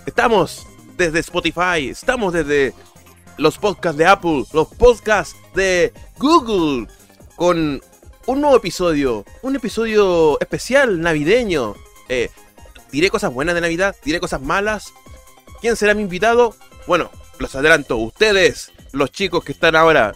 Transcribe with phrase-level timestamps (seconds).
[0.06, 2.74] Estamos desde Spotify, estamos desde
[3.36, 6.88] los podcasts de Apple, los podcasts de Google,
[7.36, 7.80] con
[8.28, 11.74] un nuevo episodio, un episodio especial navideño.
[12.10, 12.28] Eh,
[12.92, 14.92] diré cosas buenas de Navidad, diré cosas malas.
[15.62, 16.54] ¿Quién será mi invitado?
[16.86, 20.12] Bueno, los adelanto, ustedes, los chicos que están ahora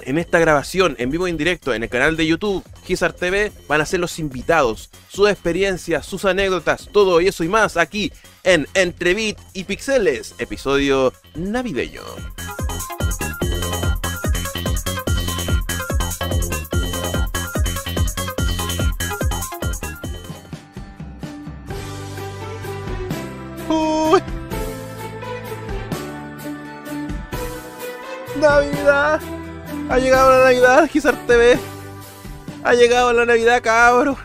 [0.00, 3.52] en esta grabación en vivo e en directo en el canal de YouTube Gizar TV
[3.68, 8.10] van a ser los invitados, sus experiencias, sus anécdotas, todo eso y más aquí
[8.42, 12.00] en Entre Beat y Pixeles, episodio navideño.
[28.40, 29.20] Navidad.
[29.90, 31.58] Ha llegado la Navidad, Gizar TV.
[32.64, 34.16] Ha llegado la Navidad, cabro.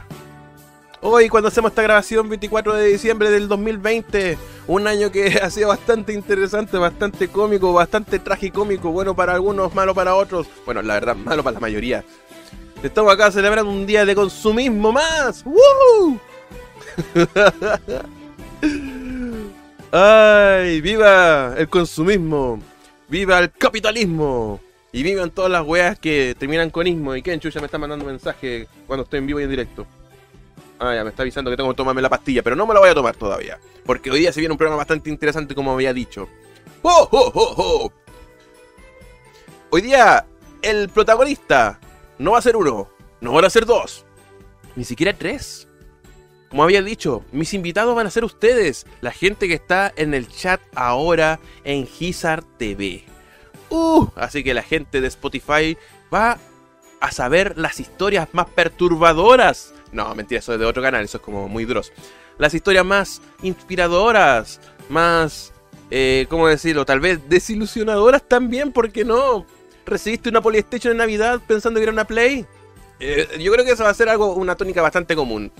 [1.01, 5.67] Hoy, cuando hacemos esta grabación, 24 de diciembre del 2020, un año que ha sido
[5.67, 10.47] bastante interesante, bastante cómico, bastante tragicómico, bueno para algunos, malo para otros.
[10.65, 12.03] Bueno, la verdad, malo para la mayoría.
[12.81, 15.43] Estamos acá celebrando un día de consumismo más.
[15.43, 16.19] ¡Woo!
[19.91, 20.81] ¡Ay!
[20.81, 22.59] ¡Viva el consumismo!
[23.07, 24.59] ¡Viva el capitalismo!
[24.91, 27.15] Y vivan todas las weas que terminan con ismo.
[27.15, 29.85] Y Kenchu ya me está mandando mensaje cuando estoy en vivo y en directo.
[30.79, 32.79] Ah, ya me está avisando que tengo que tomarme la pastilla, pero no me la
[32.79, 33.59] voy a tomar todavía.
[33.85, 36.27] Porque hoy día se viene un programa bastante interesante, como había dicho.
[36.81, 37.91] ¡Oh, oh, oh, oh!
[39.69, 40.25] Hoy día,
[40.61, 41.79] el protagonista
[42.17, 42.89] no va a ser uno,
[43.21, 44.05] no van a ser dos,
[44.75, 45.67] ni siquiera tres.
[46.55, 50.29] Como había dicho, mis invitados van a ser ustedes, la gente que está en el
[50.29, 53.03] chat ahora en Gizar TV.
[53.69, 55.77] Uh, así que la gente de Spotify
[56.13, 56.37] va
[57.01, 59.73] a saber las historias más perturbadoras.
[59.91, 61.91] No, mentira, eso es de otro canal, eso es como muy dross.
[62.37, 65.51] Las historias más inspiradoras, más,
[65.91, 66.85] eh, ¿cómo decirlo?
[66.85, 69.45] Tal vez desilusionadoras también, ¿por qué no?
[69.85, 72.45] ¿Recibiste una Polystation en Navidad pensando que era una Play?
[73.01, 75.51] Eh, yo creo que eso va a ser algo, una tónica bastante común.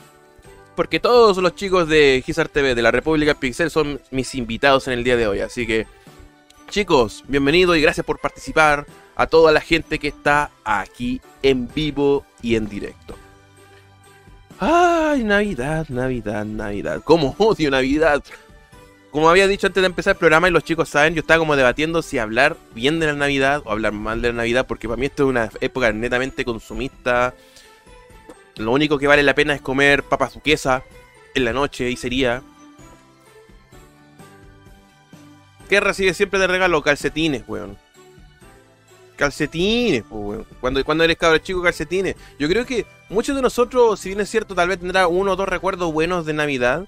[0.75, 4.94] Porque todos los chicos de Gizar TV de la República Pixel son mis invitados en
[4.94, 5.40] el día de hoy.
[5.40, 5.88] Así que,
[6.69, 12.25] chicos, bienvenidos y gracias por participar a toda la gente que está aquí en vivo
[12.41, 13.16] y en directo.
[14.59, 17.02] Ay, Navidad, Navidad, Navidad.
[17.03, 18.22] ¿Cómo odio Navidad?
[19.12, 21.56] Como había dicho antes de empezar el programa y los chicos saben, yo estaba como
[21.56, 25.00] debatiendo si hablar bien de la Navidad o hablar mal de la Navidad, porque para
[25.00, 27.34] mí esto es una época netamente consumista.
[28.58, 30.84] Lo único que vale la pena es comer papas duquesa
[31.34, 32.42] en la noche y sería.
[35.70, 36.82] ¿Qué recibe siempre de regalo?
[36.82, 37.78] Calcetines, weón.
[39.18, 40.46] Calcetines, pues, weón.
[40.62, 42.16] Cuando, cuando eres cabro chico, calcetines.
[42.40, 45.36] Yo creo que muchos de nosotros, si bien es cierto, tal vez tendrá uno o
[45.36, 46.88] dos recuerdos buenos de Navidad.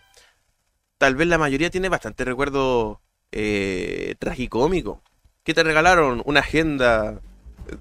[0.98, 3.02] Tal vez la mayoría tiene bastante recuerdo
[3.32, 5.02] eh, tragicómico.
[5.44, 6.22] ¿Qué te regalaron?
[6.26, 7.20] Una agenda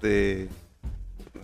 [0.01, 0.49] de,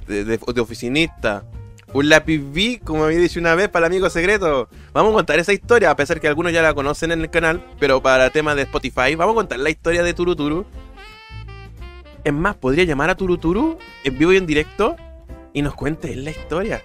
[0.07, 1.45] de, de, de oficinista.
[1.93, 4.67] Un lápiz B, como había dicho una vez, para el amigo secreto.
[4.93, 7.63] Vamos a contar esa historia, a pesar que algunos ya la conocen en el canal,
[7.79, 10.65] pero para temas de Spotify, vamos a contar la historia de Turuturu.
[12.23, 14.95] Es más, podría llamar a Turuturu en vivo y en directo
[15.53, 16.81] y nos cuente la historia.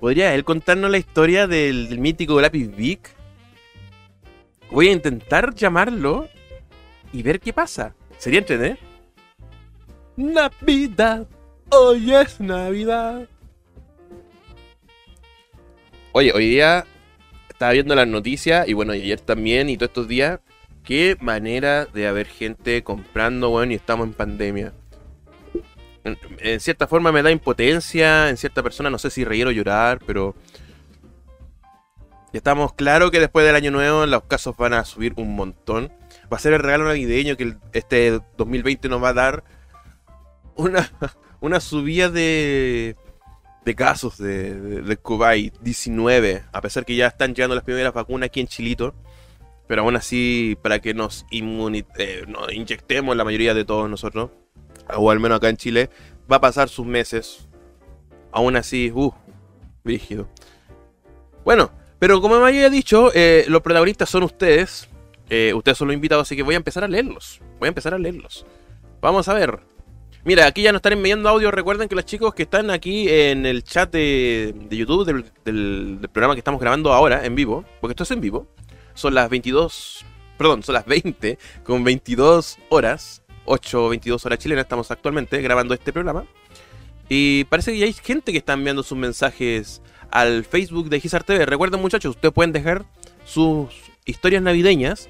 [0.00, 3.14] ¿Podría él contarnos la historia del, mítico lápiz Vic?
[4.70, 6.28] Voy a intentar llamarlo
[7.12, 7.94] y ver qué pasa.
[8.18, 8.95] Sería entender.
[10.16, 11.26] Navidad,
[11.68, 13.28] hoy es Navidad.
[16.12, 16.86] Oye, hoy día
[17.50, 20.40] estaba viendo las noticias y bueno, ayer también y todos estos días.
[20.84, 24.72] Qué manera de haber gente comprando, bueno, y estamos en pandemia.
[26.04, 29.50] En, en cierta forma me da impotencia, en cierta persona no sé si reír o
[29.50, 30.34] llorar, pero
[32.32, 35.92] ya estamos claros que después del año nuevo los casos van a subir un montón.
[36.32, 39.44] Va a ser el regalo navideño que este 2020 nos va a dar
[40.56, 40.90] una,
[41.40, 42.96] una subida de,
[43.64, 48.40] de casos de, de, COVID-19, a pesar que ya están llegando las primeras vacunas aquí
[48.40, 48.94] en Chilito.
[49.66, 54.30] Pero aún así, para que nos, eh, nos inyectemos la mayoría de todos nosotros,
[54.96, 55.90] o al menos acá en Chile,
[56.30, 57.48] va a pasar sus meses.
[58.30, 59.12] Aún así, uh,
[59.84, 60.28] rígido.
[61.44, 64.88] Bueno, pero como me había dicho, eh, los protagonistas son ustedes.
[65.28, 67.40] Eh, ustedes son los invitados, así que voy a empezar a leerlos.
[67.58, 68.46] Voy a empezar a leerlos.
[69.00, 69.58] Vamos a ver.
[70.26, 71.52] Mira, aquí ya nos están enviando audio.
[71.52, 75.06] Recuerden que los chicos que están aquí en el chat de, YouTube
[75.44, 78.48] del, programa que estamos grabando ahora en vivo, porque esto es en vivo,
[78.94, 80.04] son las 22,
[80.36, 85.92] perdón, son las 20 con 22 horas, 8 22 horas chilenas, estamos actualmente grabando este
[85.92, 86.26] programa.
[87.08, 89.80] Y parece que ya hay gente que está enviando sus mensajes
[90.10, 91.46] al Facebook de Gizar TV.
[91.46, 92.84] Recuerden muchachos, ustedes pueden dejar
[93.24, 93.68] sus
[94.04, 95.08] historias navideñas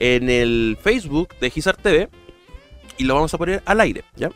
[0.00, 2.08] en el Facebook de Gizar TV
[2.96, 4.30] y lo vamos a poner al aire, ¿ya?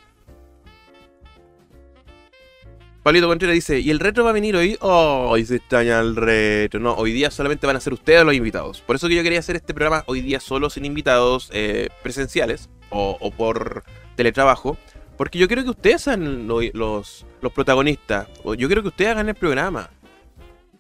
[3.09, 4.77] Pablito Contreras dice, ¿y el retro va a venir hoy?
[4.83, 6.79] Oh, se extraña el retro.
[6.79, 8.83] No, hoy día solamente van a ser ustedes los invitados.
[8.83, 12.69] Por eso que yo quería hacer este programa hoy día solo sin invitados eh, presenciales
[12.91, 13.83] o, por
[14.15, 14.77] teletrabajo.
[15.17, 18.29] Porque yo quiero que ustedes sean los, los, los protagonistas.
[18.45, 19.89] Yo quiero que ustedes hagan el programa.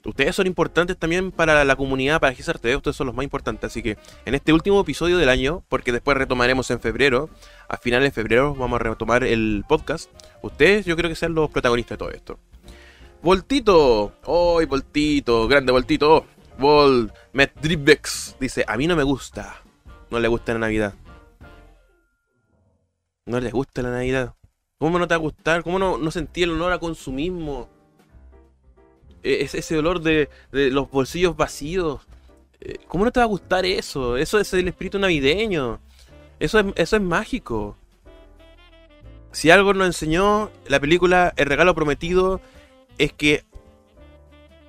[0.08, 3.70] Ustedes son importantes también para la comunidad, para GISAR TV, ustedes son los más importantes.
[3.70, 7.28] Así que en este último episodio del año, porque después retomaremos en febrero,
[7.68, 10.10] a finales de febrero vamos a retomar el podcast.
[10.40, 12.38] Ustedes yo creo que sean los protagonistas de todo esto.
[13.22, 15.46] Voltito, ¡Ay, Voltito!
[15.46, 16.24] Grande Voltito.
[16.58, 19.62] Vol Medribex dice: A mí no me gusta.
[20.10, 20.94] No le gusta la Navidad.
[23.26, 24.34] No le gusta la Navidad.
[24.78, 25.62] ¿Cómo no te va a gustar?
[25.62, 27.68] ¿Cómo no, no sentí el honor a consumismo?
[29.22, 32.00] E-, es ese olor de, los bolsillos vacíos.
[32.60, 34.16] Eh, ¿Cómo no te va a gustar eso?
[34.16, 35.80] Eso es el espíritu navideño.
[36.40, 37.76] Eso es, eso es mágico.
[39.32, 42.40] Si algo nos enseñó la película El regalo prometido,
[42.96, 43.44] es que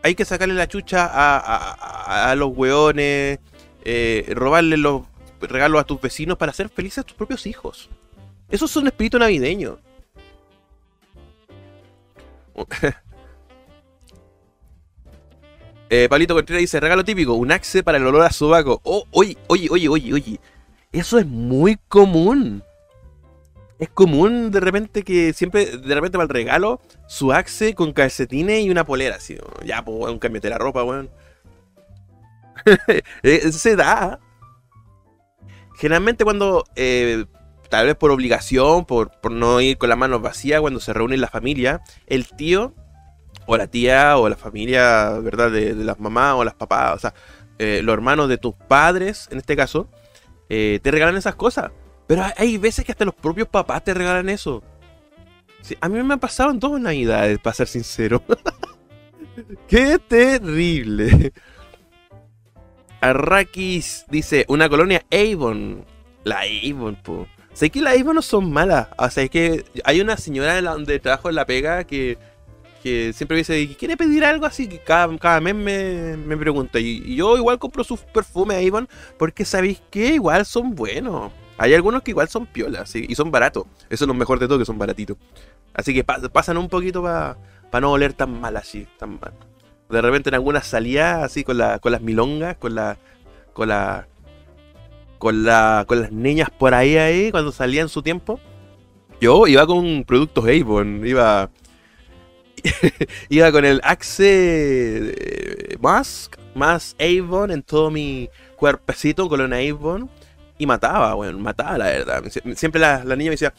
[0.04, 3.40] hay que sacarle la chucha a, a, los hueones,
[3.84, 5.04] eh, robarle los
[5.42, 7.90] regalos a tus vecinos para hacer felices a tus propios hijos.
[8.50, 9.80] Eso es un espíritu navideño.
[15.90, 18.80] Eh, Palito Contreras dice, regalo típico, un axe para el olor a sobaco.
[18.84, 20.40] Oh, oye, oye, oye, oye, oye.
[20.92, 22.64] Eso es muy común.
[23.80, 28.66] Es común de repente que siempre, de repente para el regalo, su axe con calcetines
[28.66, 29.38] y una polera, así.
[29.66, 31.10] Ya, pues, un de la ropa, weón.
[33.24, 34.20] Eh, se da.
[35.76, 37.26] Generalmente cuando, eh,
[37.70, 41.18] tal vez por obligación, por, por no ir con las manos vacías, cuando se reúne
[41.18, 42.76] la familia, el tío
[43.52, 45.50] o la tía o la familia, ¿verdad?
[45.50, 47.16] De, las mamás o las papás, o sea,
[47.58, 49.90] eh, los hermanos de tus padres, en este caso,
[50.50, 51.72] eh, te regalan esas cosas.
[52.06, 54.62] Pero hay veces que hasta los propios papás te regalan eso.
[55.82, 58.22] a mí me ha pasado en todas navidades, para ser sincero.
[59.68, 61.34] ¡Qué terrible!
[63.02, 65.86] Arrakis dice, una colonia Avon.
[66.24, 67.28] La Avon, po.
[67.54, 68.90] Sé que las Avon no son malas.
[68.98, 72.20] O sea, es que hay una señora donde trabajo en la pega que
[72.82, 74.68] que siempre me dice, ¿quiere pedir algo así?
[74.68, 76.80] Que cada, cada mes me, me pregunta.
[76.80, 78.88] Y, yo igual compro sus perfumes Avon
[79.18, 81.32] porque sabéis que igual son buenos.
[81.58, 83.66] Hay algunos que igual son piolas y son baratos.
[83.90, 85.18] Eso es lo mejor de todo, que son baratitos.
[85.74, 87.36] Así que pasan un poquito para
[87.82, 89.34] no oler tan mal así, tan mal.
[89.90, 92.98] De repente en algunas salía así con, la, con las milongas, con la.
[93.54, 94.08] con la.
[95.18, 95.84] con la.
[95.86, 98.40] con las niñas por ahí ahí, cuando salía en su tiempo.
[99.20, 101.50] Yo iba con productos Avon, iba
[103.30, 110.10] iba con el Axe eh, Mask más Avon en todo mi cuerpecito, con Avon,
[110.58, 112.24] y mataba, bueno, mataba la verdad.
[112.56, 113.54] Siempre la, niña me decía,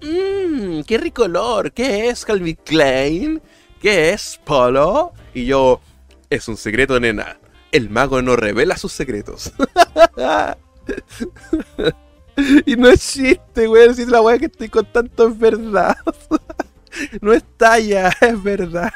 [0.00, 3.42] mmm, qué rico olor, ¿qué es Calvin Klein?
[3.80, 5.12] ¿Qué es Polo?
[5.34, 5.80] Y yo,
[6.30, 7.38] es un secreto, nena.
[7.72, 9.52] El mago no revela sus secretos.
[12.66, 13.92] y no es chiste, güey.
[13.94, 15.96] Si la weá que estoy contando es verdad.
[17.20, 18.92] no está ya, es verdad.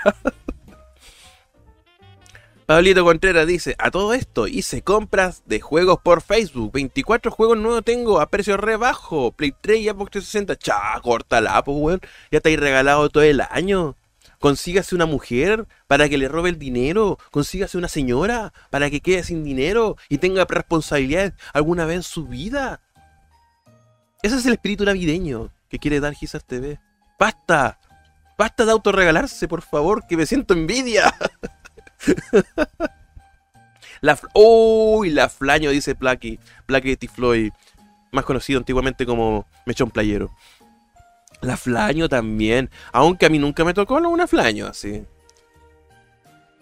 [2.69, 6.71] Pablito Contreras dice, a todo esto hice compras de juegos por Facebook.
[6.73, 9.33] 24 juegos nuevos tengo a precio re bajo.
[9.33, 10.57] Play 3 y Xbox 360.
[10.57, 12.01] Cha, corta pues weón.
[12.31, 13.97] Ya hay regalado todo el año.
[14.39, 17.19] Consígase una mujer para que le robe el dinero.
[17.31, 22.27] Consígase una señora para que quede sin dinero y tenga responsabilidad alguna vez en su
[22.27, 22.83] vida.
[24.23, 26.79] Ese es el espíritu navideño que quiere dar Gizar TV.
[27.19, 27.79] ¡Basta!
[28.39, 31.13] Basta de autorregalarse, por favor, que me siento envidia.
[34.01, 36.39] la Uy, la Flaño, dice Placky.
[36.65, 37.51] Placky Floyd,
[38.13, 40.31] más conocido antiguamente como Mechón Playero.
[41.41, 42.71] La flaño también.
[42.93, 45.05] Aunque a mí nunca me tocó una flaño así.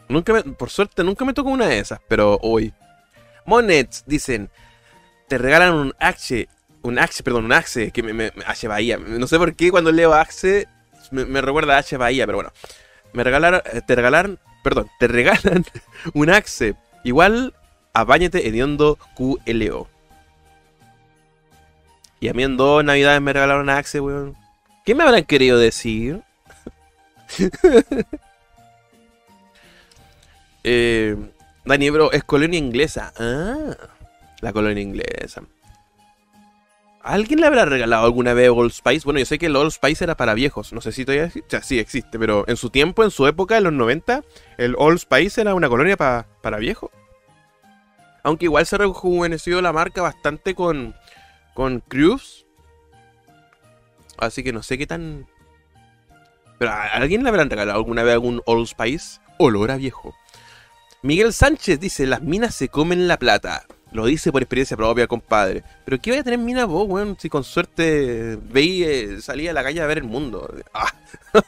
[0.08, 2.72] Nunca me, por suerte nunca me tocó una de esas, pero hoy.
[3.44, 4.50] Monets dicen,
[5.28, 6.48] te regalan un Axe,
[6.82, 8.32] un Axe, perdón, un Axe, que me, me,
[8.66, 8.96] Bahía.
[8.96, 10.68] No sé por qué cuando leo Axe
[11.10, 12.52] me, recuerda a H Bahía, pero bueno.
[13.12, 15.64] Me regalaron, eh, te regalaron, perdón, te regalan
[16.14, 17.54] un Axe igual
[17.92, 19.88] a Bañete Hediondo QLO.
[22.20, 24.36] Y a mí en dos navidades me regalaron un Axe, weón.
[24.84, 26.22] ¿Qué me habrán querido decir?
[30.64, 31.16] eh,
[31.64, 33.12] Dani, bro, es colonia inglesa.
[33.18, 33.76] Ah,
[34.40, 35.42] la colonia inglesa.
[37.06, 39.04] ¿Alguien le habrá regalado alguna vez Old Spice?
[39.04, 40.72] Bueno, yo sé que el Old Spice era para viejos.
[40.72, 41.46] No sé si todavía existe.
[41.46, 44.24] O sea, sí existe, pero en su tiempo, en su época, en los 90,
[44.58, 46.90] el Old Spice era una colonia para viejos.
[48.24, 50.96] Aunque igual se rejuveneció la marca bastante con,
[51.54, 52.46] con Cruz
[54.18, 55.26] Así que no sé qué tan.
[56.58, 59.20] Pero ¿a alguien le habrán regalado alguna vez algún Old Spice?
[59.38, 60.14] Olor a viejo.
[61.02, 63.66] Miguel Sánchez dice: Las minas se comen la plata.
[63.96, 65.64] Lo dice por experiencia propia, compadre.
[65.86, 67.16] Pero ¿qué voy a tener mina vos, weón?
[67.18, 70.54] Si con suerte veí eh, salía a la calle a ver el mundo.
[70.74, 70.92] Ah.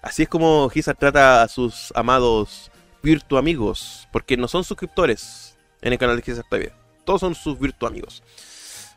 [0.00, 2.70] Así es como Giza trata a sus amados
[3.02, 4.06] virtu amigos.
[4.12, 6.72] Porque no son suscriptores en el canal de Giza TV.
[7.04, 8.22] Todos son sus virtu amigos.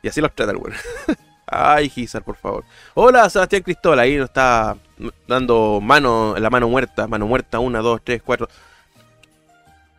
[0.03, 0.75] Y así los trata el weón.
[1.47, 2.63] Ay, Gizar, por favor.
[2.93, 3.99] Hola, Sebastián Cristóbal.
[3.99, 4.77] Ahí nos está
[5.27, 7.07] dando mano, la mano muerta.
[7.07, 8.47] Mano muerta, una, dos, tres, cuatro.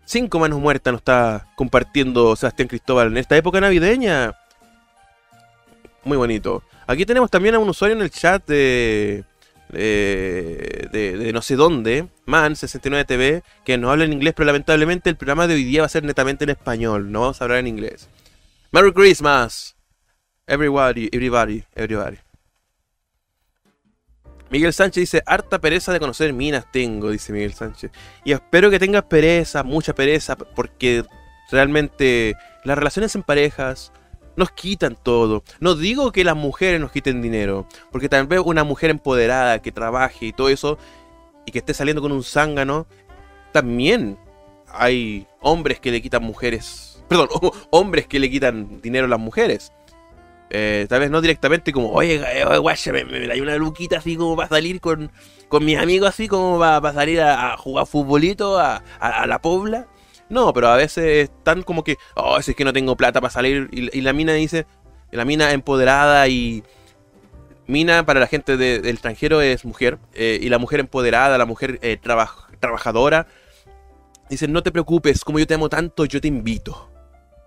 [0.04, 4.34] Cinco manos muertas nos está compartiendo Sebastián Cristóbal en esta época navideña.
[6.04, 6.62] Muy bonito.
[6.86, 9.24] Aquí tenemos también a un usuario en el chat de.
[9.70, 15.48] De, de, no sé dónde, Man69TV, que nos habla en inglés, pero lamentablemente el programa
[15.48, 18.08] de hoy día va a ser netamente en español, no vamos a hablar en inglés.
[18.70, 19.74] Merry Christmas.
[20.46, 22.23] Everybody, everybody, everybody.
[24.50, 27.90] Miguel Sánchez dice, harta pereza de conocer minas tengo, dice Miguel Sánchez.
[28.24, 31.04] Y espero que tengas pereza, mucha pereza, porque
[31.50, 33.92] realmente las relaciones en parejas
[34.36, 35.42] nos quitan todo.
[35.60, 39.72] No digo que las mujeres nos quiten dinero, porque tal vez una mujer empoderada que
[39.72, 40.78] trabaje y todo eso,
[41.46, 42.86] y que esté saliendo con un zángano,
[43.52, 44.18] también
[44.68, 47.28] hay hombres que le quitan mujeres, perdón,
[47.70, 49.72] hombres que le quitan dinero a las mujeres.
[50.56, 54.36] Eh, tal vez no directamente como, oye, eh, guacha, me, me, una luquita así como
[54.36, 55.10] para salir con,
[55.48, 58.80] con mis amigos así como para, salir a, jugar futbolito a,
[59.26, 59.88] la pobla.
[60.28, 63.68] No, pero a veces están como que, oh, es que no tengo plata para salir.
[63.72, 64.64] Y, la mina dice,
[65.10, 66.62] la mina empoderada y...
[67.66, 69.98] Mina para la gente del extranjero es mujer.
[70.12, 71.80] Eh, y la mujer empoderada, la mujer
[72.60, 73.26] trabajadora.
[74.30, 76.90] Dice, no te preocupes, como yo te amo tanto, yo te invito.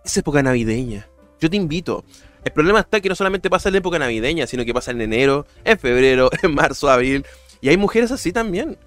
[0.04, 1.08] Es época navideña.
[1.40, 2.04] Yo te invito.
[2.48, 5.02] El problema está que no solamente pasa en la época navideña, sino que pasa en
[5.02, 7.26] enero, en febrero, en marzo, abril.
[7.60, 8.78] Y hay mujeres así también.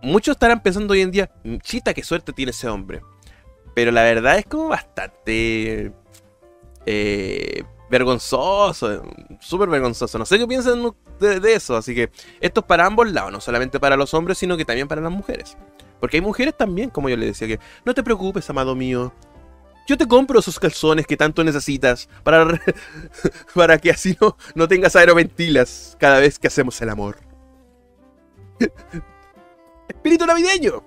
[0.00, 3.00] Muchos estarán pensando hoy en día, mm, chita, qué suerte tiene ese hombre.
[3.74, 5.90] Pero la verdad es como bastante
[6.86, 9.02] eh, vergonzoso,
[9.40, 10.16] súper vergonzoso.
[10.16, 11.76] No sé qué piensan de, de, eso.
[11.76, 14.86] Así que esto es para ambos lados, no solamente para los hombres, sino que también
[14.86, 15.56] para las mujeres.
[15.98, 19.12] Porque hay mujeres también, como yo le decía, que no te preocupes, amado mío,
[19.90, 22.46] yo te compro esos calzones que tanto necesitas para,
[23.56, 27.18] para que así no, no tengas aeroventilas cada vez que hacemos el amor.
[29.88, 30.84] Espíritu navideño.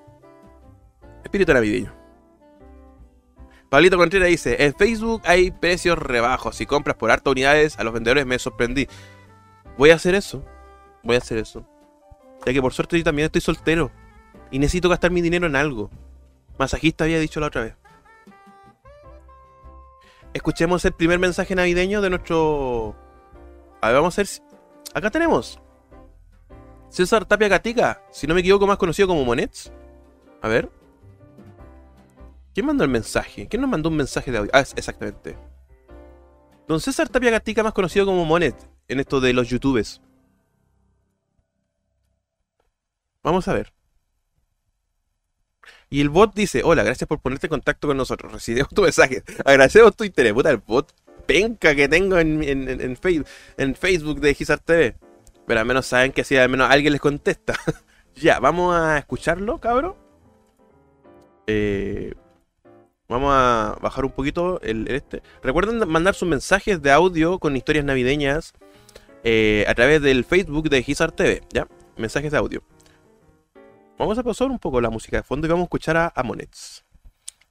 [1.22, 1.94] Espíritu navideño.
[3.70, 6.56] Pablito Contreras dice, en Facebook hay precios rebajos.
[6.56, 8.88] Si compras por harta unidades, a los vendedores me sorprendí.
[9.78, 10.46] Voy a hacer eso.
[11.04, 11.68] Voy a hacer eso.
[12.46, 13.92] Ya que por suerte yo también estoy soltero.
[14.50, 15.92] Y necesito gastar mi dinero en algo.
[16.58, 17.83] Masajista había dicho la otra vez
[20.34, 22.96] escuchemos el primer mensaje navideño de nuestro.
[23.82, 24.30] A ver, vamos a ver.
[24.94, 25.60] Acá tenemos.
[26.90, 29.72] César Tapia Gatica, si no me equivoco, más conocido como Monets.
[30.42, 30.70] A ver.
[32.54, 33.48] ¿Quién mandó el mensaje?
[33.48, 34.52] ¿Quién nos mandó un mensaje de audio?
[34.54, 35.36] Ah, exactamente.
[36.68, 38.56] Don César Tapia Gatica, más conocido como Monet,
[38.88, 40.02] en esto de los youtubes.
[43.24, 43.74] Vamos a ver.
[45.94, 48.32] Y el bot dice, hola, gracias por ponerte en contacto con nosotros.
[48.32, 49.22] Recibimos tu mensaje.
[49.46, 50.34] Agradecemos tu interés.
[50.34, 50.92] Puta, el bot
[51.28, 54.96] penca que tengo en, en, Facebook, de Gizar TV.
[55.46, 57.54] Pero al menos saben que así al menos alguien les contesta.
[58.16, 59.94] ya, vamos a escucharlo, cabrón.
[61.46, 62.16] Eh,
[63.08, 65.22] vamos a bajar un poquito el, este.
[65.44, 68.54] Recuerden mandar sus mensajes de audio con historias navideñas
[69.24, 71.68] eh, a través del Facebook de Gizar TV, ¿ya?
[71.98, 72.64] Mensajes de audio.
[74.04, 76.84] Vamos a pausar un poco la música de fondo y vamos a escuchar a, Monets.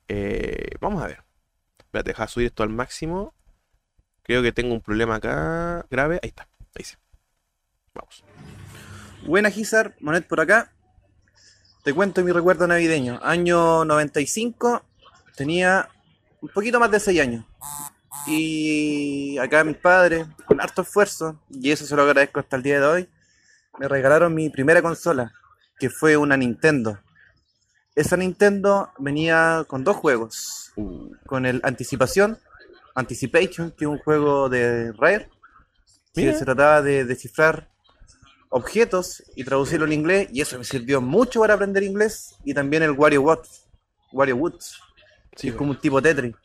[0.06, 1.23] Eh, vamos a ver.
[1.90, 3.32] Voy a dejar subir esto al máximo.
[4.23, 6.21] Creo que tengo un problema acá grave.
[6.23, 6.47] Ahí está.
[6.76, 6.97] Ahí sí.
[7.94, 8.23] Vamos.
[9.25, 10.71] Buena Gizar, Monet por acá.
[11.85, 13.18] Te cuento mi recuerdo navideño.
[13.23, 14.82] Año 95,
[15.35, 15.88] tenía
[16.42, 17.47] un poquito más de 6 años.
[18.26, 22.78] Y acá mis padres, con harto esfuerzo, y eso se lo agradezco hasta el día
[22.78, 23.09] de hoy,
[23.78, 25.32] me regalaron mi primera consola,
[25.82, 27.00] que fue una Nintendo.
[27.96, 30.70] Esa Nintendo venía con dos juegos.
[30.76, 32.38] Uh, Con el Anticipación,
[32.94, 35.28] Anticipation, que es un juego de Rare,
[36.14, 37.68] que se trataba de descifrar
[38.48, 42.84] objetos y traducirlo en inglés, y eso me sirvió mucho para aprender inglés, y también
[42.84, 43.66] el Wario Woods,
[44.12, 44.78] Wario Woods,
[45.36, 46.36] que es como un tipo Tetris.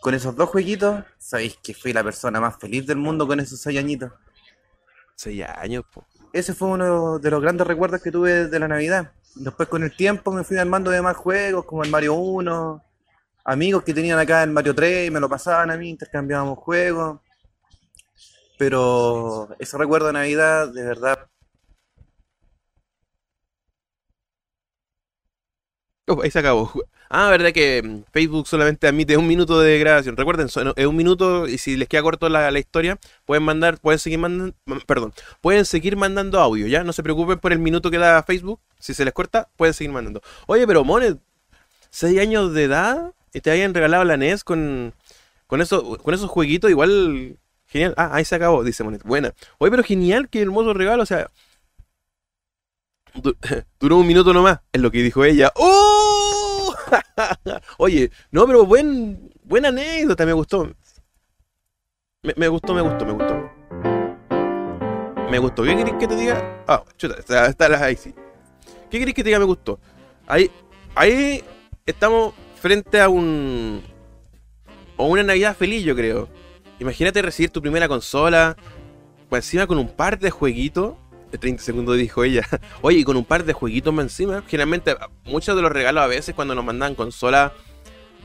[0.00, 3.60] Con esos dos jueguitos, sabéis que fui la persona más feliz del mundo con esos
[3.60, 4.10] seis añitos.
[5.14, 6.06] seis años, po.
[6.38, 9.10] Ese fue uno de los grandes recuerdos que tuve de la Navidad.
[9.34, 12.80] Después con el tiempo me fui armando de más juegos, como el Mario 1,
[13.44, 17.20] amigos que tenían acá el Mario 3 y me lo pasaban a mí, intercambiábamos juegos.
[18.56, 21.28] Pero ese recuerdo de Navidad, de verdad,
[26.06, 26.72] Oh, ahí se acabó.
[27.10, 30.16] Ah, verdad que mm, Facebook solamente admite un minuto de grabación.
[30.16, 33.98] Recuerden, es un minuto y si les queda corto la, la historia, pueden mandar, pueden
[33.98, 34.54] seguir mandando,
[34.86, 36.84] perdón, pueden seguir mandando audio, ¿ya?
[36.84, 38.60] No se preocupen por el minuto que da Facebook.
[38.78, 40.22] Si se les corta, pueden seguir mandando.
[40.46, 41.18] Oye, pero Monet,
[41.90, 44.94] 6 años de edad y te hayan regalado la NES con,
[45.46, 47.36] con, eso, con esos jueguitos, igual
[47.66, 47.94] genial.
[47.96, 49.02] Ah, ahí se acabó, dice Monet.
[49.04, 49.34] Buena.
[49.58, 51.28] Oye, pero genial, qué hermoso regalo, o sea,
[53.14, 53.36] Du-
[53.80, 55.50] Duró un minuto nomás, es lo que dijo ella.
[55.56, 56.27] ¡Oh!
[57.78, 60.70] Oye, no, pero buen, buena anécdota, me gustó.
[62.22, 63.50] Me, gustó, me gustó, me gustó.
[65.30, 65.62] Me gustó.
[65.62, 66.64] ¿Qué querés que te diga?
[66.66, 68.14] Ah, chuta, está, está la ahí sí.
[68.90, 69.38] ¿Qué querés que te diga?
[69.38, 69.78] Me gustó.
[70.26, 70.50] Ahí,
[70.94, 71.44] ahí
[71.86, 73.82] estamos frente a un.
[74.96, 76.28] a una Navidad feliz, yo creo.
[76.80, 78.56] Imagínate recibir tu primera consola.
[79.28, 80.94] Pues encima con un par de jueguitos.
[81.30, 82.46] De 30 segundos dijo ella.
[82.82, 84.42] Oye, y con un par de jueguitos más encima.
[84.48, 87.52] Generalmente, muchos de los regalos a veces cuando nos mandan consola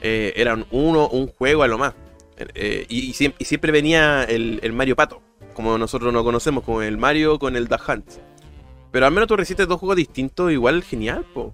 [0.01, 1.93] eh, eran uno, un juego a lo más.
[2.55, 5.21] Eh, y, y siem- y siempre venía el, Mario Pato,
[5.53, 8.05] como nosotros lo conocemos, como el Mario con el Duck Hunt.
[8.91, 11.53] Pero al menos tú recibiste dos juegos distintos, igual genial, po.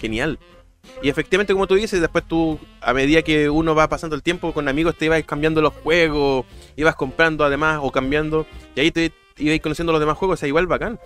[0.00, 0.38] Genial.
[1.02, 4.52] Y efectivamente, como tú dices, después tú, a medida que uno va pasando el tiempo
[4.54, 9.12] con amigos, te ibas cambiando los juegos, ibas comprando además o cambiando, y ahí te
[9.38, 10.98] ibas conociendo los demás juegos, o igual bacán.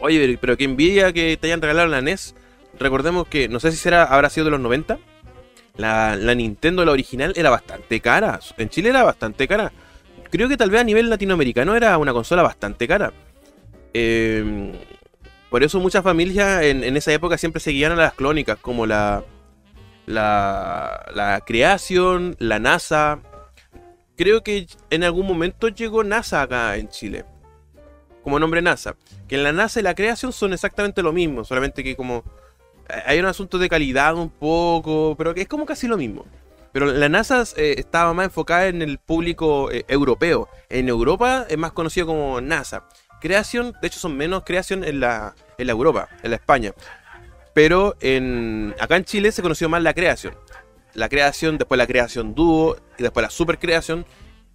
[0.00, 2.34] Oye, pero, qué envidia que te hayan regalado la NES.
[2.78, 4.98] Recordemos que, no sé si será, habrá sido de los 90.
[5.76, 8.40] La, Nintendo, la original, era bastante cara.
[8.56, 9.72] En Chile era bastante cara.
[10.30, 13.12] Creo que tal vez a nivel latinoamericano era una consola bastante cara.
[13.92, 14.72] Eh,
[15.50, 19.24] por eso muchas familias en, en esa época siempre seguían a las clónicas, como la,
[20.06, 23.18] la, la Creation, la NASA.
[24.20, 27.24] Creo que en algún momento llegó NASA acá en Chile.
[28.22, 28.94] Como nombre NASA.
[29.26, 32.22] Que en la NASA y la Creation son exactamente lo mismo, solamente que como
[32.90, 36.26] eh, hay un asunto de calidad un poco, pero que es como casi lo mismo.
[36.70, 40.50] Pero la NASA eh, estaba más enfocada en el público eh, europeo.
[40.68, 42.86] En Europa es más conocido como NASA.
[43.22, 46.74] Creation, de hecho son menos Creation en la, en la Europa, en la España.
[47.54, 50.34] Pero en, acá en Chile se conoció más la Creación.
[50.94, 54.06] La Creación, después la Creación Duo y después la Super Creación,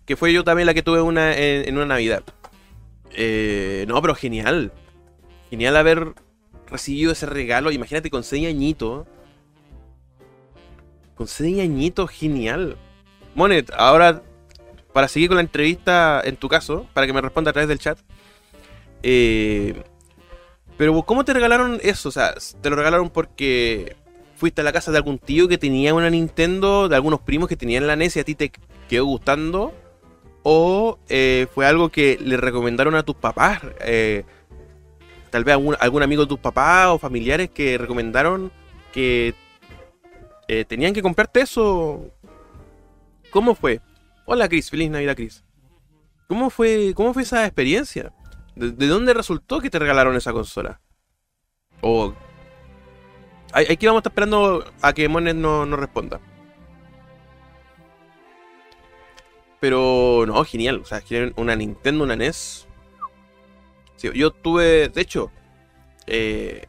[0.05, 2.23] que fue yo también la que tuve una, en, en una Navidad.
[3.11, 4.71] Eh, no, pero genial.
[5.49, 6.13] Genial haber
[6.67, 7.71] recibido ese regalo.
[7.71, 9.07] Imagínate con 6 añitos.
[11.15, 12.77] Con 6 añitos, genial.
[13.35, 14.21] Monet, ahora
[14.95, 17.79] para seguir con la entrevista en tu caso, para que me responda a través del
[17.79, 17.99] chat.
[19.03, 19.83] Eh,
[20.77, 22.07] pero ¿cómo te regalaron eso?
[22.07, 23.97] O sea, ¿te lo regalaron porque
[24.35, 27.55] fuiste a la casa de algún tío que tenía una Nintendo, de algunos primos que
[27.55, 28.51] tenían la NES y a ti te
[28.87, 29.73] quedó gustando?
[30.43, 33.61] ¿O eh, fue algo que le recomendaron a tus papás?
[33.79, 34.23] Eh,
[35.31, 38.51] tal vez algún, amigo de tus papás o familiares que recomendaron
[38.93, 39.33] que
[40.47, 42.11] eh, tenían que comprarte eso.
[43.31, 43.81] ¿Cómo fue?
[44.25, 45.43] Hola Chris, feliz Navidad Chris.
[46.27, 48.13] ¿Cómo fue, cómo fue esa experiencia?
[48.55, 50.79] ¿De, de dónde resultó que te regalaron esa consola?
[51.81, 52.13] O...
[53.55, 56.19] Aquí vamos a estar esperando a que Monet no- nos responda.
[59.59, 60.81] Pero no, genial.
[60.81, 62.67] O sea, genial, una Nintendo, una NES.
[64.13, 65.31] Yo tuve, de hecho,
[66.05, 66.65] eh,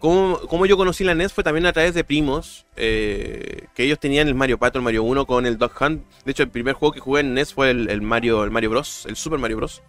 [0.00, 4.26] como, yo conocí la NES fue también a través de primos, eh, que ellos tenían
[4.26, 6.02] el Mario Pato, el Mario 1 con el Dog Hunt.
[6.24, 8.70] De hecho, el primer juego que jugué en NES fue el, el Mario, el Mario
[8.70, 9.82] Bros, el Super Mario Bros.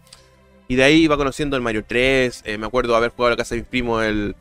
[0.68, 2.44] Y de ahí iba conociendo el Mario 3.
[2.46, 4.36] eh, me acuerdo haber jugado a la casa de mis primos el,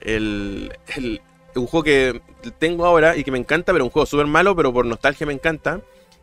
[0.00, 1.20] el, el-
[1.56, 2.22] un juego que
[2.58, 5.32] tengo ahora y que me encanta, pero un juego súper malo, pero por nostalgia me
[5.32, 5.80] encanta.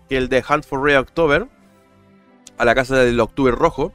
[0.10, 1.48] Que el de Hunt for Red October.
[2.58, 3.94] A la casa del Octubre Rojo.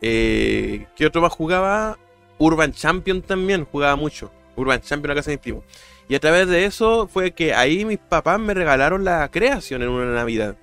[0.00, 1.98] Eh, ¿Qué otro más jugaba?
[2.38, 4.32] Urban Champion también jugaba mucho.
[4.56, 5.62] Urban Champion a casa de mi primo.
[6.08, 9.88] Y a través de eso fue que ahí mis papás me regalaron la creación en
[9.88, 10.56] una Navidad.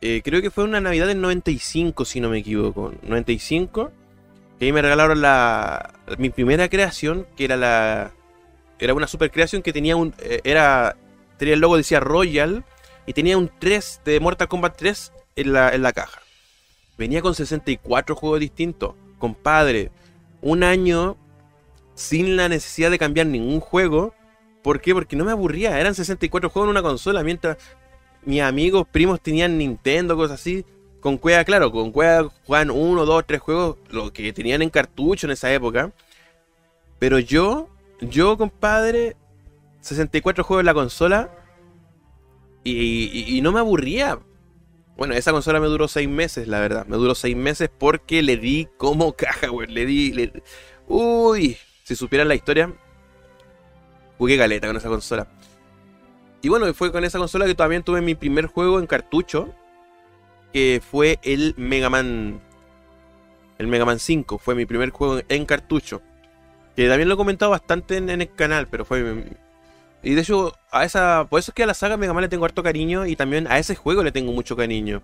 [0.00, 2.92] Eh, creo que fue una Navidad del 95, si no me equivoco.
[3.02, 3.90] 95.
[4.62, 8.12] Que ahí me regalaron la, mi primera creación, que era la...
[8.78, 10.14] Era una super creación que tenía un...
[10.20, 10.94] eh, era...
[11.36, 12.64] Tenía el logo, decía Royal.
[13.04, 16.22] Y tenía un 3 de Mortal Kombat 3 en la, en la caja.
[16.96, 18.94] Venía con 64 juegos distintos.
[19.18, 19.90] Compadre,
[20.42, 21.16] un año
[21.96, 24.14] sin la necesidad de cambiar ningún juego.
[24.62, 24.94] ¿Por qué?
[24.94, 25.80] Porque no me aburría.
[25.80, 27.24] Eran 64 juegos en una consola.
[27.24, 27.56] Mientras
[28.24, 30.64] mis amigos, primos tenían Nintendo, cosas así.
[31.02, 35.26] Con Cueva, claro, con Cueva jugaban uno, dos, tres juegos, lo que tenían en cartucho
[35.26, 35.90] en esa época.
[37.00, 37.68] Pero yo,
[38.00, 39.16] yo, compadre,
[39.80, 41.28] 64 juegos en la consola.
[42.62, 44.20] Y, y- no me aburría.
[44.96, 46.86] Bueno, esa consola me duró 6 meses, la verdad.
[46.86, 49.66] Me duró 6 meses porque le di como caja, güey.
[49.66, 50.12] Le di.
[50.12, 50.42] le-
[50.86, 52.72] Uy, si supieran la historia,
[54.18, 55.26] jugué galeta con esa consola.
[56.42, 59.52] Y bueno, fue con esa consola que también tuve mi primer juego en cartucho.
[60.52, 62.40] Que fue el Mega Man.
[63.58, 64.38] El Mega Man 5.
[64.38, 66.02] Fue mi primer juego en cartucho.
[66.76, 69.24] Que también lo he comentado bastante en, el canal, pero fue.
[70.02, 71.26] Y de hecho, a esa.
[71.28, 73.06] Por eso es que a la saga Mega Man le tengo harto cariño.
[73.06, 75.02] Y también a ese juego le tengo mucho cariño.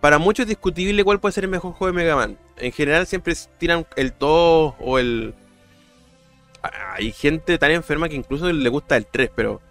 [0.00, 2.36] Para muchos es discutible cuál puede ser el mejor juego de Mega Man.
[2.58, 5.34] En general siempre tiran el 2 o el.
[6.94, 9.62] Hay gente tan enferma que incluso le gusta el 3, pero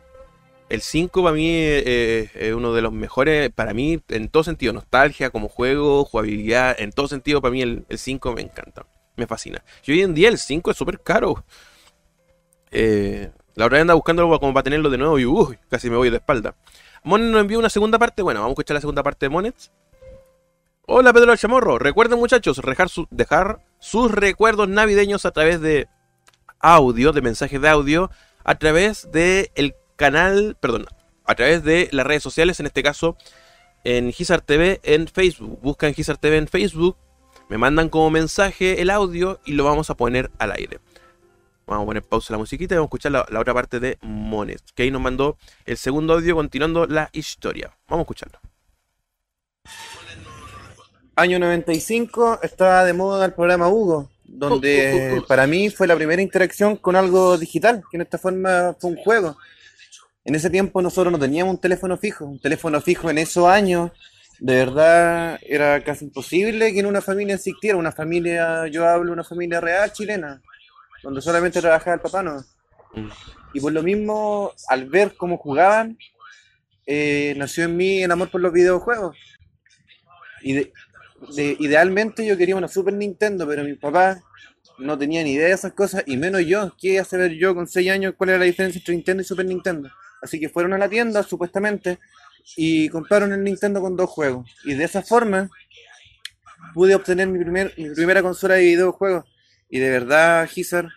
[0.73, 4.73] el 5 para mí eh, es uno de los mejores, para mí en todo sentido,
[4.73, 9.27] nostalgia como juego, jugabilidad, en todo sentido para mí el, el 5 me encanta, me
[9.27, 9.63] fascina.
[9.85, 11.43] Y hoy en día el 5 es súper caro.
[12.71, 15.95] Eh, la otra vez andaba buscándolo como para tenerlo de nuevo y uy, casi me
[15.97, 16.55] voy de espalda.
[17.03, 19.55] Monet nos envió una segunda parte, bueno, vamos a escuchar la segunda parte de Monet.
[20.87, 25.87] Hola Pedro el Chamorro, recuerden muchachos, dejar, su- dejar sus recuerdos navideños a través de
[26.59, 28.09] audio, de mensajes de audio,
[28.43, 30.85] a través de el canal, perdón,
[31.25, 33.17] a través de las redes sociales, en este caso
[33.83, 35.59] en Gizar TV en Facebook.
[35.61, 36.97] Buscan Gizar TV en Facebook,
[37.49, 40.79] me mandan como mensaje el audio y lo vamos a poner al aire.
[41.65, 43.97] Vamos a poner pausa la musiquita y vamos a escuchar la, la otra parte de
[44.01, 47.77] Monet, que ahí nos mandó el segundo audio continuando la historia.
[47.87, 48.39] Vamos a escucharlo.
[51.15, 55.27] Año 95 estaba de moda el programa Hugo, donde uh, uh, uh.
[55.27, 58.97] para mí fue la primera interacción con algo digital, que en esta forma fue un
[58.97, 59.37] juego.
[60.25, 63.91] En ese tiempo nosotros no teníamos un teléfono fijo, un teléfono fijo en esos años,
[64.39, 69.23] de verdad era casi imposible que en una familia existiera, una familia, yo hablo una
[69.23, 70.41] familia real chilena,
[71.03, 72.43] donde solamente trabajaba el papá, ¿no?
[72.93, 73.09] Mm.
[73.53, 75.97] Y por lo mismo, al ver cómo jugaban,
[76.85, 79.15] eh, nació en mí el amor por los videojuegos.
[80.41, 80.73] Y de-
[81.35, 84.21] de- idealmente yo quería una Super Nintendo, pero mi papá
[84.79, 86.73] no tenía ni idea de esas cosas, y menos yo.
[86.79, 89.25] ¿Qué iba a saber yo con 6 años cuál era la diferencia entre Nintendo y
[89.25, 89.89] Super Nintendo?
[90.23, 91.99] Así que fueron a la tienda, supuestamente,
[92.55, 94.49] y compraron el Nintendo con dos juegos.
[94.63, 95.49] Y de esa forma
[96.73, 99.25] pude obtener mi, primer, mi primera consola de videojuegos.
[99.69, 100.87] Y de verdad, Gizar,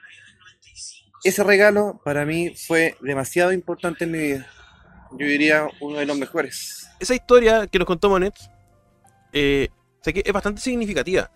[1.25, 4.47] ese regalo para mí fue demasiado importante en mi vida.
[5.19, 6.89] Yo diría uno de los mejores.
[7.01, 8.35] esa historia que nos contó Monet
[9.33, 9.69] eh,
[10.05, 11.31] es bastante significativa.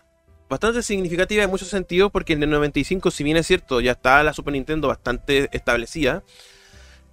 [0.49, 4.21] Bastante significativa en muchos sentidos porque en el 95, si bien es cierto, ya está
[4.23, 6.23] la Super Nintendo bastante establecida,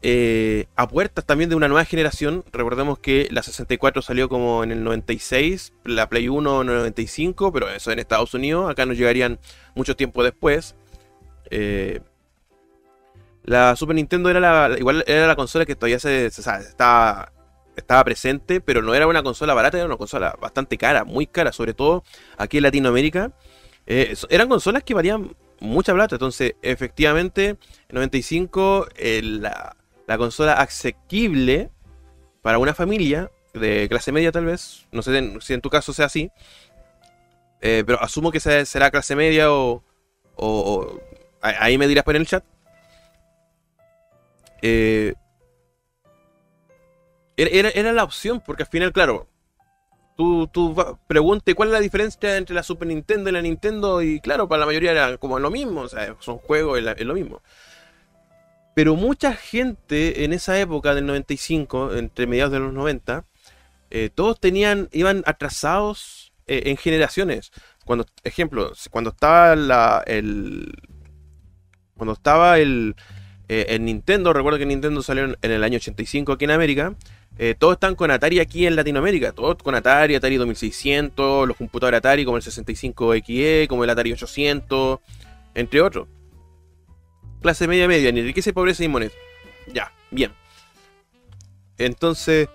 [0.01, 2.45] eh, a puertas también de una nueva generación.
[2.53, 7.53] Recordemos que la 64 salió como en el 96, la Play 1 en el 95,
[7.53, 9.39] pero eso en Estados Unidos, acá nos llegarían
[9.75, 10.77] mucho tiempo después.
[11.51, 12.01] Eh,
[13.45, 17.33] la Super Nintendo era la, igual era la consola que todavía se, estaba
[17.75, 21.53] estaba presente, pero no era una consola barata, era una consola bastante cara, muy cara,
[21.53, 22.05] sobre todo
[22.37, 23.33] aquí en Latinoamérica.
[23.87, 29.78] Eh, eran consolas que valían mucha plata, entonces efectivamente en 95 eh, la,
[30.09, 31.71] la consola asequible
[32.42, 35.92] para una familia de clase media tal vez, no sé en- si en tu caso
[35.92, 36.31] sea así,
[37.61, 39.83] eh, pero asumo que será clase media o,
[40.37, 41.01] o-
[41.40, 42.44] ahí me dirás por el chat.
[44.62, 45.14] Eh,
[47.37, 49.29] era, era- la opción, porque al final, claro,
[50.16, 50.75] tú, tú
[51.09, 54.61] pregunte cuál es la diferencia entre la Super Nintendo y la Nintendo, y claro, para
[54.61, 57.42] la mayoría era como lo mismo, o sea, son juegos, es lo mismo.
[58.79, 63.25] Pero mucha gente en esa época del 95, entre mediados de los 90,
[63.91, 67.51] eh, todos tenían, iban atrasados eh, en generaciones.
[67.85, 70.73] Cuando, ejemplo, cuando estaba la, el,
[71.97, 72.95] cuando estaba el,
[73.49, 76.95] eh, Nintendo, recuerdo que Nintendo salió en, el año 85 aquí en América,
[77.59, 79.33] todos están con Atari aquí en Latinoamérica.
[79.33, 85.01] Todos con Atari, Atari 2600, los computadores Atari como el 65XE, como el Atari 800,
[85.57, 86.07] entre otros.
[87.40, 89.12] Clase media media, ni riqueza, pobreza y moneda.
[89.72, 90.33] Ya, bien.
[91.77, 92.48] Entonces,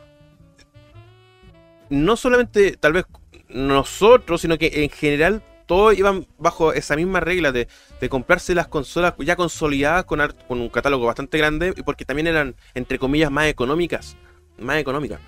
[1.89, 3.05] no solamente tal vez
[3.47, 7.67] nosotros, sino que en general todos iban bajo esa misma regla de,
[8.09, 10.19] comprarse las consolas ya consolidadas con,
[10.49, 14.17] un catálogo bastante grande y porque también eran, entre comillas, más económicas
[14.57, 15.19] más económica.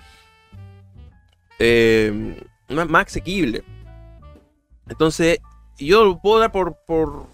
[1.58, 2.36] Eh,
[2.68, 3.64] más, más, asequible.
[4.88, 5.38] Entonces,
[5.78, 7.26] yo puedo dar por, por,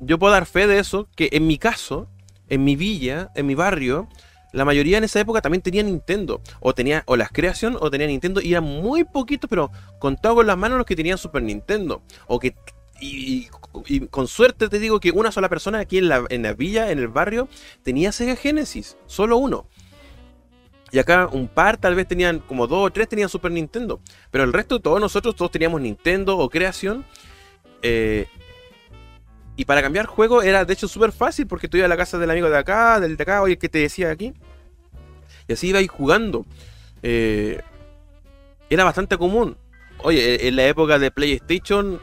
[0.00, 2.08] Yo puedo dar fe de eso, que en mi caso,
[2.48, 4.08] en mi villa, en mi barrio,
[4.52, 6.40] la mayoría en esa época también tenía Nintendo.
[6.60, 8.40] O tenía o las creación o tenía Nintendo.
[8.40, 12.02] Y eran muy poquitos, pero contado con las manos los que tenían Super Nintendo.
[12.26, 12.54] O que.
[12.98, 13.48] Y,
[14.08, 16.98] con suerte te digo que una sola persona aquí en la, en la villa, en
[16.98, 17.48] el barrio,
[17.82, 18.96] tenía Sega Genesis.
[19.04, 19.68] Solo uno.
[20.90, 24.00] Y acá un par tal vez tenían, como dos o tres tenían Super Nintendo.
[24.30, 27.04] Pero el resto todos nosotros, todos teníamos Nintendo o creación.
[27.82, 28.28] Eh,
[29.56, 32.18] y para cambiar juego era de hecho súper fácil porque tú ibas a la casa
[32.18, 34.34] del amigo de acá, del de acá, oye, que te decía aquí.
[35.48, 36.44] Y así ibais jugando.
[37.02, 37.60] Eh,
[38.68, 39.56] era bastante común.
[39.98, 42.00] Oye, en la época de PlayStation,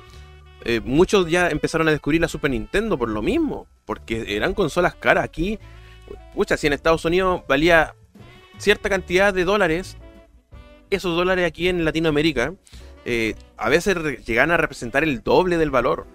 [0.66, 3.68] eh, muchos ya empezaron a descubrir la Super Nintendo por lo mismo.
[3.86, 5.26] Porque eran consolas caras.
[5.26, 5.60] Aquí,
[6.34, 7.94] pucha, si en Estados Unidos valía
[8.58, 9.98] cierta cantidad de dólares,
[10.90, 12.54] esos dólares aquí en Latinoamérica,
[13.06, 16.08] eh, a veces llegan a representar el doble del valor.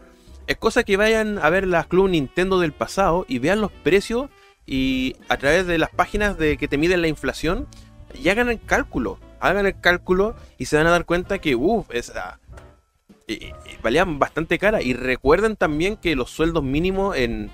[0.49, 4.31] Es cosa que vayan a ver las Club Nintendo del pasado y vean los precios
[4.65, 7.67] y a través de las páginas de que te miden la inflación
[8.15, 9.19] y hagan el cálculo.
[9.41, 12.39] Hagan el cálculo y se van a dar cuenta que, uff, ah,
[13.83, 14.81] valían bastante cara.
[14.81, 17.51] Y recuerden también que los sueldos mínimos en,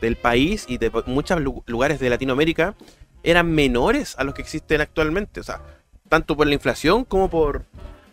[0.00, 2.76] del país y de muchos lugares de Latinoamérica
[3.24, 5.40] eran menores a los que existen actualmente.
[5.40, 5.62] O sea,
[6.08, 7.64] tanto por la inflación como por,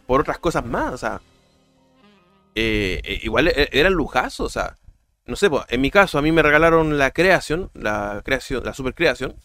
[0.07, 0.91] por otras cosas más.
[0.91, 1.21] O sea,
[2.55, 4.45] eh, eh, igual e, eran lujazos.
[4.45, 4.77] O sea,
[5.25, 8.93] no sé, en mi caso, a mí me regalaron la creación, la creación, la super
[8.93, 9.35] creación,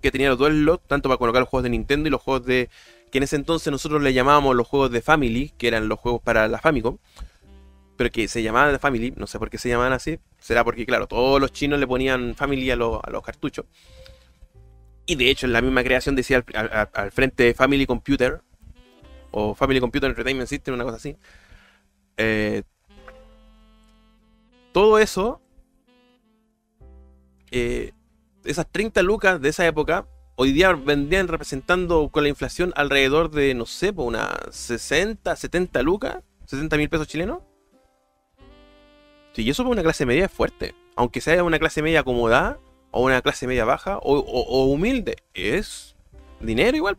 [0.00, 2.68] que tenía los dos tanto para colocar los juegos de Nintendo y los juegos de.
[3.10, 6.22] que en ese entonces nosotros le llamábamos los juegos de Family, que eran los juegos
[6.22, 6.98] para la Famicom.
[7.96, 10.18] Pero que se llamaban de Family, no sé por qué se llamaban así.
[10.38, 12.76] Será porque, claro, todos los chinos le ponían Family a, a
[13.10, 13.66] los cartuchos.
[15.06, 16.44] Y de hecho, en la misma creación decía
[16.94, 18.40] al, frente Family Computer
[19.30, 21.16] o Family Computer Entertainment System, una cosa así.
[22.16, 22.62] Eh,
[24.72, 25.40] todo eso,
[27.50, 27.92] eh,
[28.44, 33.54] esas 30 lucas de esa época, hoy día vendían representando con la inflación alrededor de,
[33.54, 37.40] no sé, unas 60, 70 lucas, 60 mil pesos chilenos.
[39.32, 40.74] Sí, y eso para una clase media es fuerte.
[40.94, 42.58] Aunque sea una clase media acomodada,
[42.92, 45.16] o una clase media baja o, humilde.
[45.34, 45.96] Es
[46.40, 46.96] dinero igual,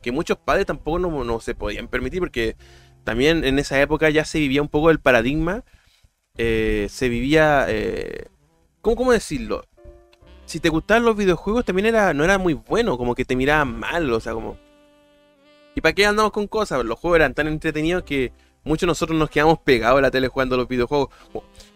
[0.00, 2.56] que muchos padres tampoco no, se podían permitir porque
[3.04, 5.64] también en esa época ya se vivía un poco el paradigma,
[6.36, 8.26] eh, se vivía, eh,
[8.80, 9.64] ¿cómo, decirlo?
[10.46, 13.78] Si te gustaban los videojuegos también era, no era muy bueno, como que te miraban
[13.78, 14.58] mal, o sea, como...
[15.74, 16.84] ¿Y para qué andamos con cosas?
[16.84, 18.32] Los juegos eran tan entretenidos que
[18.64, 21.10] muchos de nosotros nos quedamos pegados a la tele jugando los videojuegos.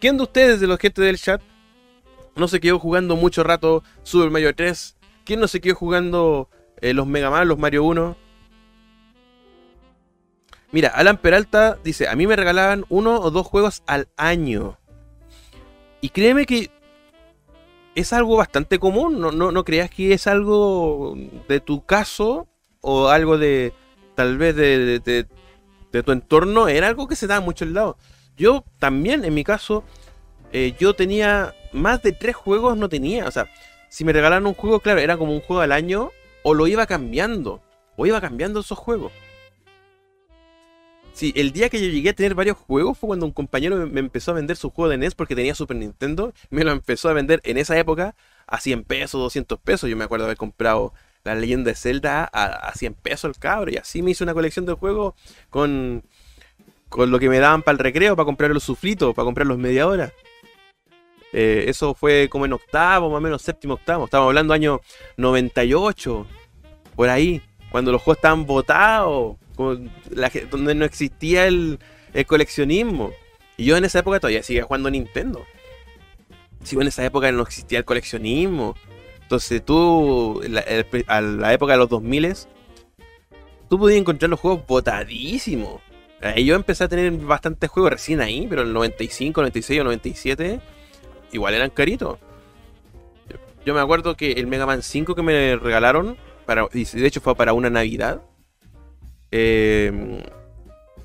[0.01, 1.41] ¿Quién de ustedes, de los gente del chat,
[2.35, 4.97] no se quedó jugando mucho rato Super Mario 3?
[5.25, 6.49] ¿Quién no se quedó jugando
[6.81, 8.24] eh, los Mega Man, los Mario 1?
[10.75, 14.77] Mira, Alan Peralta dice, a mí me regalaban uno o dos juegos al año.
[16.01, 16.69] Y créeme que
[17.95, 22.49] es algo bastante común, no, no, creas que es algo de tu caso
[22.81, 23.73] o algo de
[24.17, 27.97] tal vez de, de, tu entorno, era algo que se da mucho el lado.
[28.37, 29.85] Yo también, en mi caso,
[30.53, 33.29] eh, yo tenía más de tres juegos no tenía.
[33.29, 33.49] O sea,
[33.91, 36.11] si me regalaron un juego, claro, era como un juego al año,
[36.43, 37.63] o lo iba cambiando,
[37.95, 39.13] o iba cambiando esos juegos.
[41.15, 44.01] Sí, el día que yo llegué a tener varios juegos fue cuando un compañero me
[44.01, 46.35] empezó a vender su juego de NES porque tenía Super Nintendo.
[46.51, 48.17] Me lo empezó a vender en esa época
[48.49, 49.89] a 100 pesos, 200 pesos.
[49.89, 53.71] Yo me acuerdo haber comprado la leyenda de Zelda a, 100 pesos el cabro.
[53.71, 55.15] Y así me hice una colección de juegos
[55.51, 56.03] con,
[56.89, 59.57] con lo que me daban para el recreo, para comprar los sufritos, para comprar los
[59.57, 60.13] media hora.
[61.33, 64.07] Eh, eso fue como en octavo, más o menos séptimo, octavo.
[64.07, 64.81] Estamos hablando año
[65.17, 66.27] 98,
[66.97, 71.79] por ahí, cuando los juegos estaban botados, donde no existía el,
[72.13, 72.27] el,
[73.57, 75.45] Y yo en esa época todavía seguía jugando Nintendo.
[76.63, 78.75] Si en esa época no existía el coleccionismo.
[79.23, 80.43] Entonces tú,
[81.07, 82.37] a la época de los 2000
[83.69, 85.81] tú podías encontrar los juegos botadísimos.
[86.37, 89.85] Y yo empecé a tener bastantes juegos recién ahí, pero en el 95, 96 o
[89.85, 90.61] 97
[91.33, 92.19] igual eran caritos.
[93.67, 97.35] Yo me acuerdo que el Mega Man 5 que me regalaron para, de hecho fue
[97.35, 98.23] para una Navidad.
[99.37, 100.23] Eh,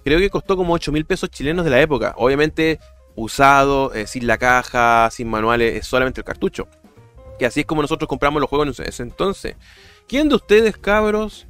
[0.03, 2.13] creo que costó como 8 mil pesos chilenos de la época.
[2.15, 2.79] Obviamente
[3.15, 6.67] usado, eh, sin la caja, sin manuales, es solamente el cartucho.
[7.39, 9.55] Que así es como nosotros compramos los juegos en ese entonces.
[10.07, 11.47] ¿Quién de ustedes, cabros,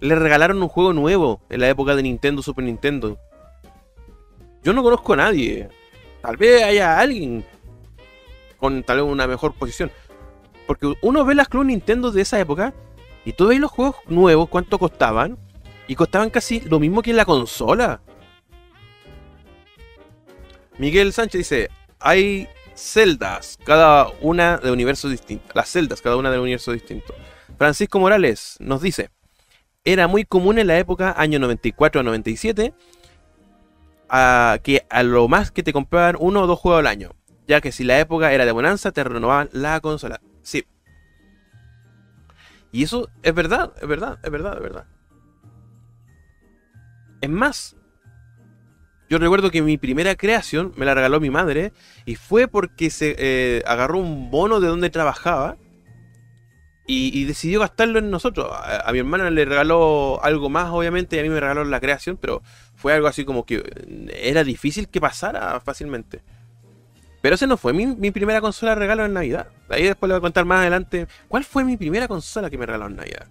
[0.00, 3.16] le regalaron un juego nuevo en la época de Nintendo, Super Nintendo?
[4.64, 5.68] Yo no conozco a nadie.
[6.22, 7.44] Tal vez haya alguien
[8.56, 9.92] con tal vez una mejor posición.
[10.66, 12.74] Porque uno ve las Club Nintendo de esa época
[13.24, 15.38] y tú los juegos nuevos, cuánto costaban.
[15.90, 18.00] Y costaban casi lo mismo que en la consola.
[20.78, 25.52] Miguel Sánchez dice, hay celdas, cada una de universos distintos.
[25.52, 27.16] Las celdas, cada una de universos distintos.
[27.58, 29.10] Francisco Morales nos dice,
[29.82, 32.72] era muy común en la época, año 94 a 97,
[34.08, 37.16] a que a lo más que te compraban uno o dos juegos al año.
[37.48, 40.20] Ya que si la época era de bonanza, te renovaban la consola.
[40.42, 40.64] Sí.
[42.70, 44.99] Y eso es verdad, es verdad, es verdad, es verdad.
[47.20, 47.76] Es más,
[49.10, 51.72] yo recuerdo que mi primera creación me la regaló mi madre
[52.06, 55.56] y fue porque se eh, agarró un bono de donde trabajaba
[56.86, 58.48] y, decidió gastarlo en nosotros.
[58.52, 62.16] A, mi hermana le regaló algo más, obviamente, y a mí me regaló la creación,
[62.16, 62.42] pero
[62.74, 63.62] fue algo así como que
[64.12, 66.22] era difícil que pasara fácilmente.
[67.20, 69.48] Pero ese no fue mi, primera consola de regalo en Navidad.
[69.68, 72.66] Ahí después le voy a contar más adelante cuál fue mi primera consola que me
[72.66, 73.26] regaló en Navidad.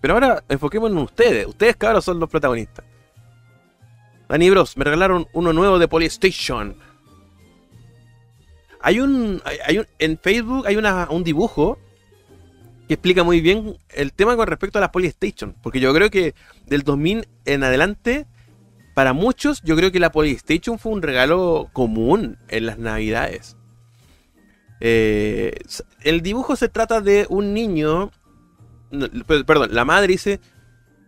[0.00, 1.46] Pero ahora enfoquémonos en ustedes.
[1.46, 2.85] Ustedes, cabros, son los protagonistas.
[4.28, 6.76] Dani Bros, me regalaron uno nuevo de Polystation.
[8.80, 11.78] Hay un, hay, un en Facebook hay un dibujo
[12.86, 15.54] que explica muy bien el tema con respecto a las Polystation.
[15.62, 16.34] Porque yo creo que
[16.66, 18.26] del 2000 en adelante,
[18.94, 23.56] para muchos, yo creo que la Polystation fue un regalo común en las navidades.
[24.80, 25.58] Eh,
[26.02, 28.10] el dibujo se trata de un niño.
[29.26, 30.40] Perdón, la madre dice: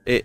[0.07, 0.25] eh,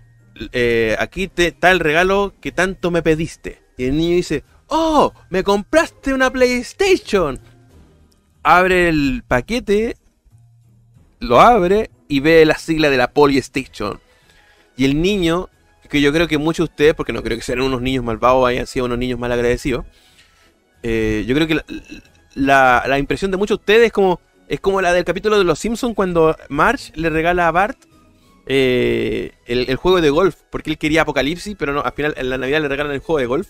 [0.52, 3.62] eh, aquí te, está el regalo que tanto me pediste.
[3.76, 7.40] Y el niño dice, oh, me compraste una PlayStation.
[8.42, 9.96] Abre el paquete,
[11.20, 14.00] lo abre y ve la sigla de la PlayStation.
[14.76, 15.48] Y el niño,
[15.88, 18.46] que yo creo que muchos de ustedes, porque no creo que sean unos niños malvados,
[18.46, 19.84] hayan sido unos niños mal agradecidos,
[20.82, 21.60] eh, yo creo que
[22.34, 25.44] la, la, impresión de muchos de ustedes es como, es como la del capítulo de
[25.44, 27.78] Los Simpsons cuando Marge le regala a Bart
[28.46, 32.38] eh, el, juego de golf, porque él quería Apocalipsis, pero no, al final en la
[32.38, 33.48] Navidad le regalan el juego de golf.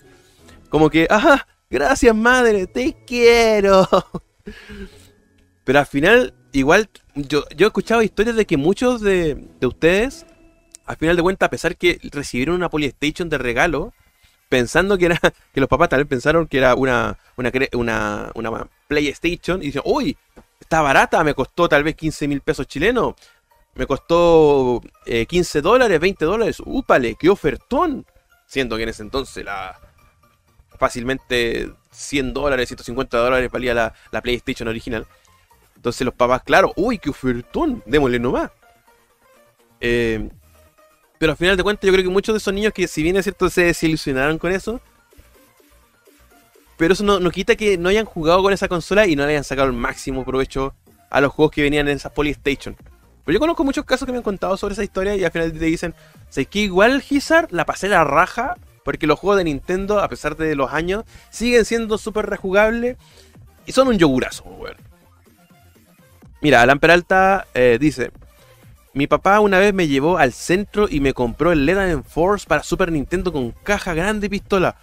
[0.69, 1.45] Como que, ¡ah!
[1.69, 3.87] Gracias, madre, te quiero.
[5.63, 10.27] Pero al final, igual, yo, yo he escuchado historias de que muchos de, ustedes,
[10.85, 13.93] al final de cuentas, a pesar que recibieron una Polystation de regalo,
[14.47, 15.19] pensando que era,
[15.53, 19.81] que los papás tal vez pensaron que era una, una, una, una PlayStation, y dicen,
[19.85, 20.15] uy,
[20.59, 23.15] está barata, me costó tal vez 15 mil pesos chilenos
[23.75, 26.61] me costó 15 eh, dólares, 20 dólares.
[26.65, 27.15] ¡Úpale!
[27.15, 28.05] ¡Qué ofertón!
[28.47, 29.79] Siendo que en ese entonces la
[30.77, 35.05] fácilmente 100 dólares, 150 dólares valía la, la PlayStation original.
[35.75, 37.83] Entonces los papás, claro, ¡uy, qué ofertón!
[37.85, 38.51] Démosle nomás.
[39.81, 40.29] Eh,
[41.17, 43.17] pero al final de cuentas yo creo que muchos de esos niños que si bien
[43.17, 44.79] es cierto se desilusionaron con eso,
[46.77, 49.31] pero eso no, no, quita que no hayan jugado con esa consola y no le
[49.31, 50.73] hayan sacado el máximo provecho
[51.09, 52.75] a los juegos que venían en esa Polystation.
[53.25, 55.51] Pero yo conozco muchos casos que me han contado sobre esa historia y al final
[55.51, 55.95] te dicen,
[56.29, 60.37] sé que igual Gizar la pasé la raja, porque los juegos de Nintendo, a pesar
[60.37, 62.97] de los años, siguen siendo súper rejugables
[63.65, 64.77] y son un yogurazo, weón.
[66.39, 68.11] Mira, Alan Peralta eh, dice,
[68.93, 72.61] mi papá una vez me llevó al centro y me compró el Leda Force para
[72.61, 74.75] Super Nintendo con caja grande y pistola.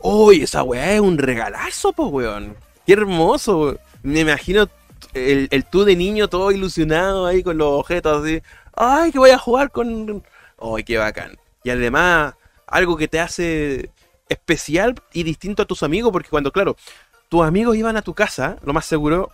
[0.00, 2.56] ¡Uy, esa weá es un regalazo, po, weón!
[2.86, 3.76] ¡Qué hermoso!
[4.02, 4.66] Me imagino
[5.14, 8.42] el, el tú de niño todo ilusionado ahí con los objetos así.
[8.74, 10.22] ¡Ay, que voy a jugar con...
[10.58, 11.38] ¡Ay, qué bacán!
[11.64, 12.34] Y además,
[12.66, 13.90] algo que te hace
[14.28, 16.76] especial y distinto a tus amigos, porque cuando, claro,
[17.28, 19.30] tus amigos iban a tu casa, lo más seguro,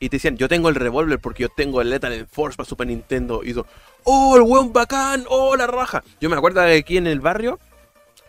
[0.00, 2.88] y te decían, yo tengo el revólver porque yo tengo el Lethal Force para Super
[2.88, 3.42] Nintendo.
[3.44, 3.66] Y yo,
[4.04, 5.24] ¡oh, el weón bacán!
[5.28, 6.02] ¡oh, la raja!
[6.20, 7.60] Yo me acuerdo de aquí en el barrio,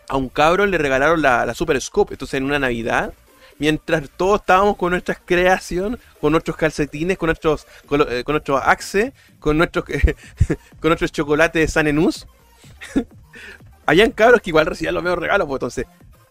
[0.08, 2.14] a un cabro le regalaron la, la Super Scope.
[2.14, 3.12] Entonces, en una Navidad,
[3.58, 9.12] mientras todos estábamos con nuestras creaciones, con nuestros calcetines, con nuestros, con, eh, nuestros axe,
[9.38, 9.84] con nuestros,
[10.80, 12.26] con nuestros chocolates Sanenús.
[13.86, 15.86] Habían cabros que igual recibían los mismos regalos, pues entonces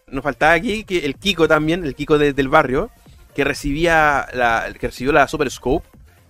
[0.08, 2.90] nos faltaba aquí que el Kiko también, el Kiko del barrio,
[3.34, 5.86] que recibía la, que recibió la Super Scope.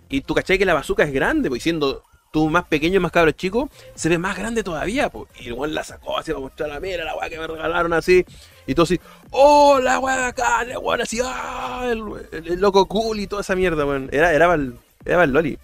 [0.09, 3.31] Y tú cachai que la bazooka es grande, pues siendo tú más pequeño, más cabro
[3.33, 5.29] chico, se ve más grande todavía, pues.
[5.41, 8.25] Y igual la sacó así para mostrar la mira, la weá que me regalaron así.
[8.67, 9.01] Y todo así,
[9.31, 10.63] ¡oh, la weá acá!
[10.63, 11.87] El weón así, ¡ah!
[11.91, 14.09] El, loco cool y toda esa mierda, weón.
[14.13, 15.59] Era, era, el, era el Loli.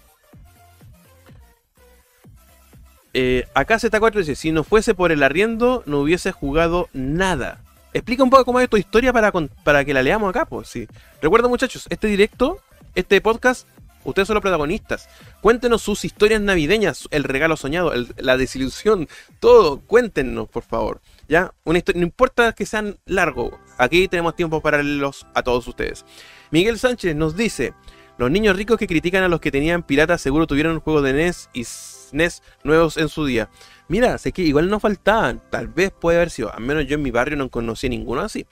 [3.13, 7.59] Eh, acá Z4 dice, si no fuese por el arriendo, no hubiese jugado nada.
[7.93, 9.31] Explica un poco cómo es tu historia para,
[9.63, 10.87] para que la leamos acá, pues sí.
[11.21, 12.59] Recuerda muchachos, este directo,
[12.95, 13.67] este podcast,
[14.03, 15.09] ustedes son los protagonistas.
[15.41, 19.07] Cuéntenos sus historias navideñas, el regalo soñado, la desilusión,
[19.39, 19.79] todo.
[19.81, 21.01] Cuéntenos, por favor.
[21.27, 21.53] ¿Ya?
[21.63, 26.05] Una no importa que sean largos, aquí tenemos tiempo para leerlos a todos ustedes.
[26.51, 27.73] Miguel Sánchez nos dice,
[28.17, 31.13] los niños ricos que critican a los que tenían piratas seguro tuvieron un juego de
[31.13, 33.49] NES y SNES nuevos en su día.
[33.87, 37.01] Mira, sé que igual nos faltaban, tal vez puede haber sido, al menos yo en
[37.01, 38.45] mi barrio no conocí ninguno así.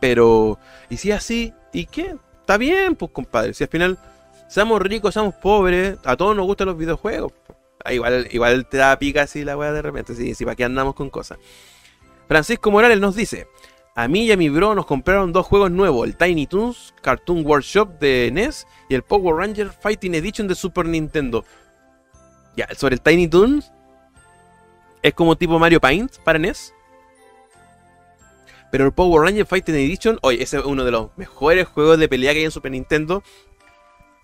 [0.00, 1.52] Pero, ¿y si así?
[1.72, 2.16] ¿Y qué?
[2.40, 3.98] Está bien, pues compadre, si al final
[4.52, 7.32] seamos ricos, seamos pobres, a todos nos gustan los videojuegos.
[7.82, 10.94] Ah, igual, igual te da pica así la weá de repente, sí, para qué andamos
[10.94, 11.38] con cosas.
[12.28, 13.48] Francisco Morales nos dice,
[13.94, 17.46] a mí y a mi bro nos compraron dos juegos nuevos, el Tiny Toons Cartoon
[17.46, 21.46] Workshop de NES y el Power Ranger Fighting Edition de Super Nintendo.
[22.54, 23.72] Ya, sobre el Tiny Toons,
[25.02, 26.74] es como tipo Mario Paint para NES.
[28.70, 32.08] Pero el Power Ranger Fighting Edition, oye, ese es uno de los mejores juegos de
[32.08, 33.22] pelea que hay en Super Nintendo.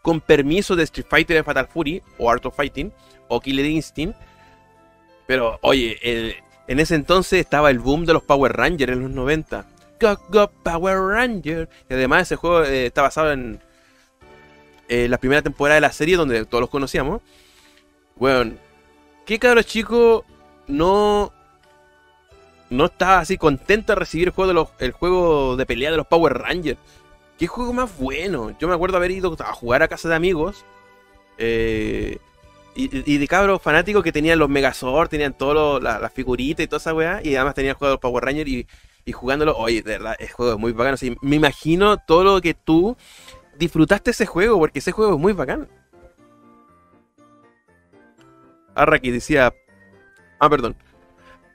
[0.08, 2.90] Con permiso de Street Fighter de Fatal Fury, o Art of Fighting,
[3.28, 4.16] o Killer Instinct.
[5.26, 5.98] Pero, oye,
[6.66, 9.66] en ese entonces estaba el boom de los Power Rangers en los 90.
[10.00, 11.68] Go, go, Power Ranger.
[11.90, 13.60] Y además ese juego eh, está basado en
[14.88, 17.20] eh, la primera temporada de la serie donde todos los conocíamos.
[18.16, 18.54] Bueno,
[19.26, 20.24] ¿qué cabro chico
[20.68, 21.34] no
[22.70, 24.32] no estaba así contento de recibir
[24.78, 26.80] el juego de pelea de los Power Rangers?
[27.38, 28.56] ¿Qué juego más bueno?
[28.58, 30.64] Yo me acuerdo haber ido a jugar a casa de amigos.
[31.38, 32.18] eh,
[32.74, 36.94] y, de cabros fanáticos que tenían los Megazord, tenían todas las figuritas y toda esa
[36.94, 37.20] weá.
[37.24, 38.66] Y además tenían el juego Power Rangers y,
[39.12, 39.56] jugándolo.
[39.56, 40.96] Oye, de verdad, el juego es muy bacán.
[41.22, 42.96] me imagino todo lo que tú
[43.56, 45.68] disfrutaste ese juego, porque ese juego es muy bacán.
[48.74, 49.52] Arraki decía.
[50.38, 50.76] Ah, perdón.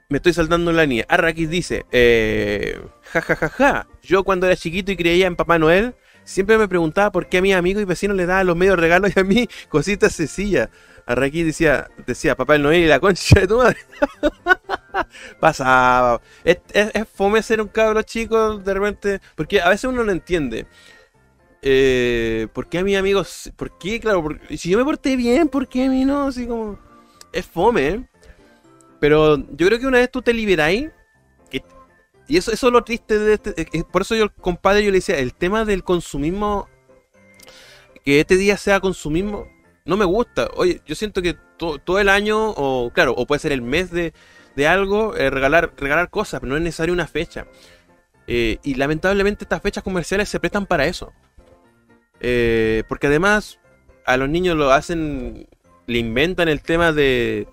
[0.08, 1.06] Me estoy saltando en la línea.
[1.08, 2.78] Arrakis dice, eh,
[3.12, 3.86] ja, ja, ja, ja.
[4.02, 5.94] Yo cuando era chiquito y creía en Papá Noel,
[6.24, 9.12] siempre me preguntaba por qué a mis amigos y vecinos le daban los medios regalos
[9.16, 10.68] y a mí cositas sencillas.
[11.06, 13.78] Arrakis decía, decía, Papá Noel y la concha de tu madre.
[15.40, 16.20] Pasaba.
[16.44, 16.58] Es,
[17.14, 20.66] fome ser un cabro chico de repente, porque a veces uno no entiende.
[21.62, 23.50] Eh, ¿Por qué a mis amigos?
[23.56, 23.98] ¿Por qué?
[24.00, 26.26] Claro, por- si yo me porté bien, ¿por qué a mí no?
[26.26, 26.78] Así como...
[27.32, 28.04] Es fome, ¿eh?
[29.04, 30.88] Pero yo creo que una vez tú te liberáis,
[32.26, 35.34] y eso, es lo triste de este, por eso yo, compadre, yo le decía, el
[35.34, 36.70] tema del consumismo,
[38.02, 39.46] que este día sea consumismo,
[39.84, 40.48] no me gusta.
[40.56, 43.90] Oye, yo siento que to- todo el año, o claro, o puede ser el mes
[43.90, 44.14] de,
[44.56, 47.46] de algo, eh, regalar, regalar cosas, pero no es necesario una fecha.
[48.26, 51.12] Eh, y lamentablemente estas fechas comerciales se prestan para eso.
[52.20, 53.60] Eh, porque además
[54.06, 55.46] a los niños lo hacen,
[55.86, 57.48] le inventan el tema de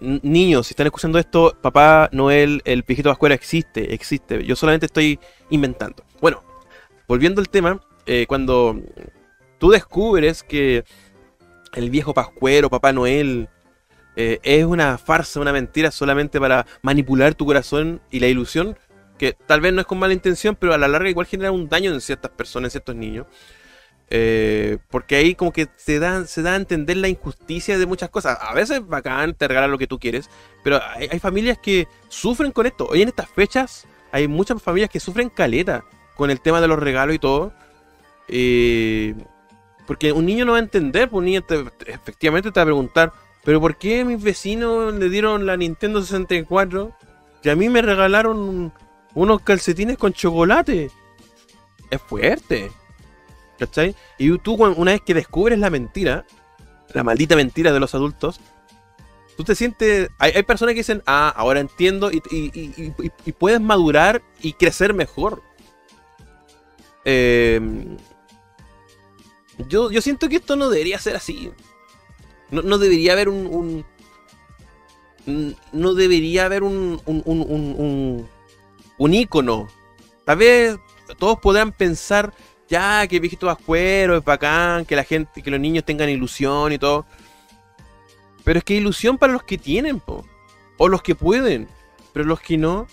[0.00, 4.44] niños, si están escuchando esto, Papá Noel, el viejito Pascuera existe, existe.
[4.44, 5.18] Yo solamente estoy
[5.50, 6.04] inventando.
[6.20, 6.42] Bueno,
[7.06, 8.80] volviendo al tema, eh, cuando
[9.58, 10.84] tú descubres que
[11.74, 13.48] el viejo Pascuero, Papá Noel,
[14.16, 18.76] eh, es una farsa, una mentira solamente para manipular tu corazón y la ilusión,
[19.18, 21.68] que tal vez no es con mala intención, pero a la larga igual genera un
[21.68, 23.26] daño en ciertas personas, en ciertos niños.
[24.12, 28.10] Eh, porque ahí como que se da, se da a entender la injusticia de muchas
[28.10, 28.36] cosas.
[28.40, 30.28] A veces bacán, te regalan lo que tú quieres,
[30.64, 32.86] pero hay, familias que sufren con esto.
[32.86, 35.84] Hoy en estas fechas hay muchas familias que sufren caleta
[36.16, 37.52] con el tema de los regalos y todo.
[38.28, 39.14] Eh,
[39.86, 42.62] porque un niño no va a entender, pues un niño te- te- efectivamente te va
[42.62, 43.12] a preguntar,
[43.44, 46.92] pero ¿por qué mis vecinos le dieron la Nintendo 64
[47.42, 48.72] y a mí me regalaron un-
[49.14, 50.90] unos calcetines con chocolate?
[51.90, 52.70] Es fuerte.
[53.60, 53.94] ¿Cachai?
[54.16, 56.24] Y tú una vez que descubres la mentira,
[56.94, 58.40] la maldita mentira de los adultos,
[59.36, 60.08] tú te sientes...
[60.18, 62.20] Hay, hay personas que dicen, ah, ahora entiendo y,
[63.38, 65.42] puedes madurar y crecer mejor.
[67.04, 67.60] Eh,
[69.68, 71.52] yo, yo siento que esto no debería ser así.
[72.50, 73.84] No, no debería haber un,
[75.72, 78.26] No debería haber un, un, un,
[78.96, 79.68] un ícono.
[80.24, 80.78] Tal vez
[81.18, 82.32] todos podrán pensar,
[82.70, 86.78] ya, que viejito Pascuero es bacán, que la gente, que los niños tengan ilusión y
[86.78, 87.04] todo.
[88.44, 90.24] Pero es que ilusión para los que tienen, po.
[90.78, 91.68] O los que pueden.
[92.12, 92.86] Pero los que no,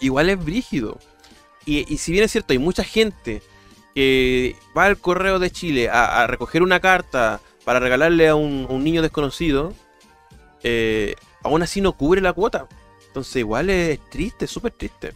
[0.00, 0.98] igual es brígido.
[1.64, 3.42] Y, y si bien es cierto, hay mucha gente
[3.94, 8.72] que va al correo de Chile a, recoger una carta para regalarle a un, a
[8.72, 9.72] un niño desconocido,
[10.62, 12.66] eh, aún así no cubre la cuota.
[13.06, 15.12] Entonces igual es triste, súper triste.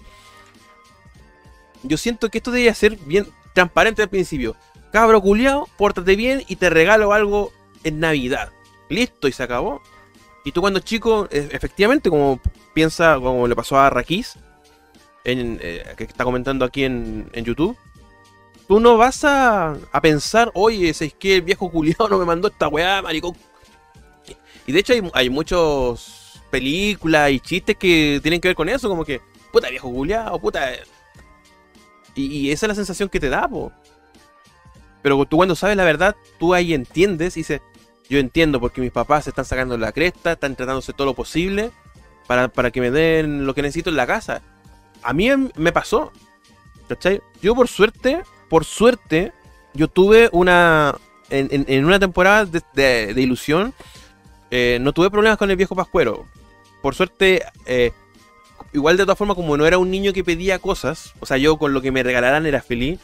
[1.89, 4.57] Yo siento que esto debería ser bien transparente al principio.
[4.93, 7.53] Cabro culiao, pórtate bien y te regalo algo
[7.85, 8.53] en Navidad.
[8.89, 9.83] Listo, y se acabó.
[10.45, 12.41] Y tú cuando chico, e- efectivamente, como
[12.75, 14.35] piensa, como le pasó a Raquís,
[15.25, 17.77] en, eh, que está comentando aquí en, en YouTube,
[18.69, 22.49] tú no vas a, a pensar, oye, es que el viejo culiado no me mandó
[22.49, 23.37] esta weá, maricón.
[24.67, 28.89] Y de hecho hay, hay muchos películas y chistes que tienen que ver con eso,
[28.89, 29.21] como que,
[29.53, 30.71] puta viejo culiado, puta...
[32.17, 33.71] Y, esa es la sensación que te da, po.
[35.03, 37.61] Pero tú cuando sabes la verdad, tú ahí entiendes y dices,
[38.09, 41.71] yo entiendo porque mis papás se están sacando la cresta, están tratándose todo lo posible
[42.27, 44.43] para, para que me den lo que necesito en la casa.
[45.03, 46.13] A mí em- me pasó.
[46.89, 47.21] ¿Cachai?
[47.43, 49.33] Yo por suerte, por suerte,
[49.75, 50.95] yo tuve una...
[51.29, 53.75] En, en- una temporada de, de- de ilusión,
[54.51, 56.25] eh, no tuve problemas con el viejo Pascuero.
[56.83, 57.93] Por suerte, eh,
[58.73, 61.57] igual de todas formas, como no era un niño que pedía cosas, o sea, yo
[61.59, 63.01] con lo que me regalaran era feliz.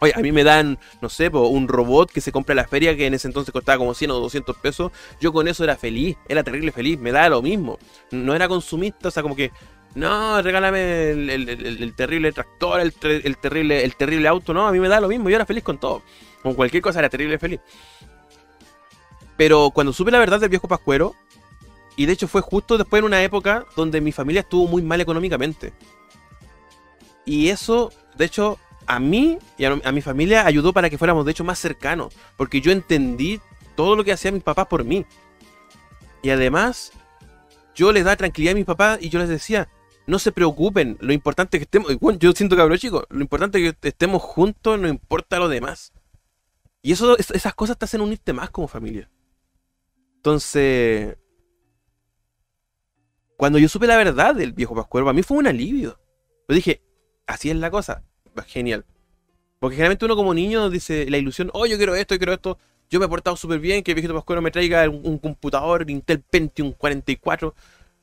[0.00, 2.96] Oye, a mí me dan, no sé, un robot que se compra en la feria
[2.96, 4.90] que en ese entonces costaba como 100 o 200 pesos.
[5.20, 7.78] Yo con eso era feliz, era terrible feliz, me daba lo mismo.
[8.10, 9.52] No era consumista, o sea, como que,
[9.94, 14.52] no, regálame el, el- terrible tractor, el terrible, el terrible auto.
[14.52, 16.02] No, a mí me da lo mismo, yo era feliz con todo.
[16.42, 17.60] Con cualquier cosa era terrible feliz.
[19.36, 21.14] Pero cuando supe la verdad del viejo Pascuero,
[21.96, 25.00] y de hecho fue justo después en una época donde mi familia estuvo muy mal
[25.00, 25.72] económicamente.
[27.24, 31.32] Y eso, de hecho, a mí y a, mi familia ayudó para que fuéramos, de
[31.32, 32.14] hecho, más cercanos.
[32.36, 33.40] Porque yo entendí
[33.76, 35.06] todo lo que hacían mis papás por mí.
[36.22, 36.92] Y además,
[37.74, 39.68] yo les daba tranquilidad a mis papás y yo les decía,
[40.06, 43.88] no se preocupen, lo importante que estemos, yo siento cabrón chico, lo importante es que
[43.88, 45.92] estemos juntos, no importa lo demás.
[46.82, 49.08] Y eso, es- esas cosas te hacen unirte más como familia.
[50.16, 51.16] Entonces,
[53.42, 55.98] cuando yo supe la verdad del viejo Pascuero, para mí fue un alivio.
[56.48, 56.80] Yo dije,
[57.26, 58.04] así es la cosa.
[58.38, 58.84] Va, Genial.
[59.58, 62.56] Porque generalmente uno como niño dice la ilusión, oh, yo quiero esto, yo quiero esto.
[62.88, 65.90] Yo me he portado súper bien, que el viejito Pascuero me traiga un, un computador
[65.90, 67.52] Intel Pentium 44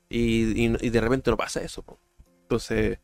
[0.09, 1.83] y, y- y de repente no pasa eso.
[1.83, 1.97] po.
[2.41, 2.99] Entonces,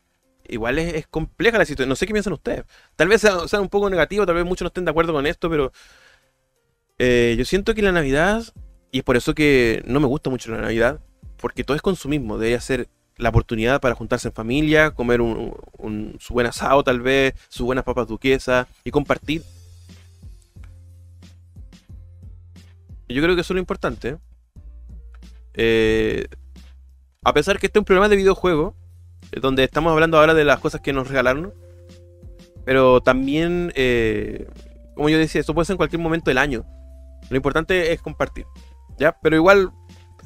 [0.46, 1.88] igual es, compleja la situación.
[1.88, 2.64] No sé qué piensan ustedes.
[2.96, 5.48] Tal vez sea un poco negativo, tal vez muchos no estén de acuerdo con esto,
[5.48, 5.72] pero
[6.98, 8.42] eh, yo siento que la Navidad,
[8.90, 11.00] y es por eso que no me gusta mucho la Navidad,
[11.40, 12.38] porque todo es consumismo.
[12.38, 17.34] Debería ser la oportunidad para juntarse en familia, comer un, su buen asado tal vez,
[17.48, 19.42] sus buenas papas duquesas y compartir.
[23.08, 24.18] Yo creo que eso es lo importante.
[25.54, 26.26] Eh,
[27.22, 28.74] a pesar que este es un programa de videojuego,
[29.32, 31.54] eh, donde estamos hablando ahora de las cosas que nos regalaron,
[32.64, 34.48] pero también, eh,
[34.94, 36.66] como yo decía, esto puede ser en cualquier momento del año.
[37.30, 38.44] Lo importante es compartir,
[38.98, 39.16] ¿ya?
[39.22, 39.70] Pero igual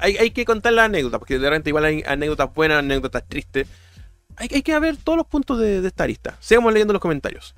[0.01, 3.68] hay, que contar las anécdotas, porque de repente igual hay anécdotas buenas, anécdotas tristes.
[4.36, 6.36] Hay, que ver todos los puntos de, de esta lista.
[6.40, 7.55] Sigamos leyendo los comentarios.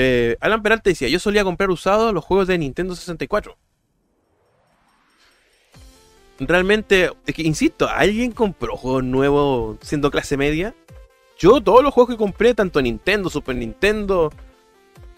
[0.00, 3.56] Eh, Alan Peralta decía, yo solía comprar usados los juegos de Nintendo 64.
[6.38, 10.72] Realmente, es que, insisto, ¿alguien compró juegos nuevos siendo clase media?
[11.36, 14.32] Yo todos los juegos que compré, tanto Nintendo, Super Nintendo,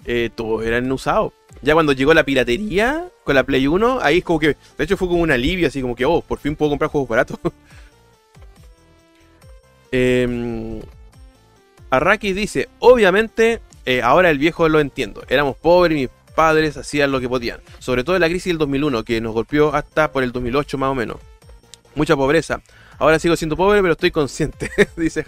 [0.05, 1.33] eh, todos eran usados.
[1.63, 4.97] Ya cuando llegó la piratería con la Play 1, ahí es como que, de hecho
[4.97, 7.39] fue como un alivio, así como que, oh, por fin puedo comprar juegos baratos.
[9.93, 10.81] eh,
[11.91, 15.23] Arrakis dice, obviamente, eh, ahora el viejo lo entiendo.
[15.29, 17.61] Éramos pobres, mis padres hacían lo que podían.
[17.79, 20.91] Sobre todo en la crisis del 2001, que nos golpeó hasta por el 2008 más
[20.91, 21.17] o menos.
[21.95, 22.63] Mucha pobreza.
[22.99, 25.25] Ahora sigo siendo pobre, pero estoy consciente, dice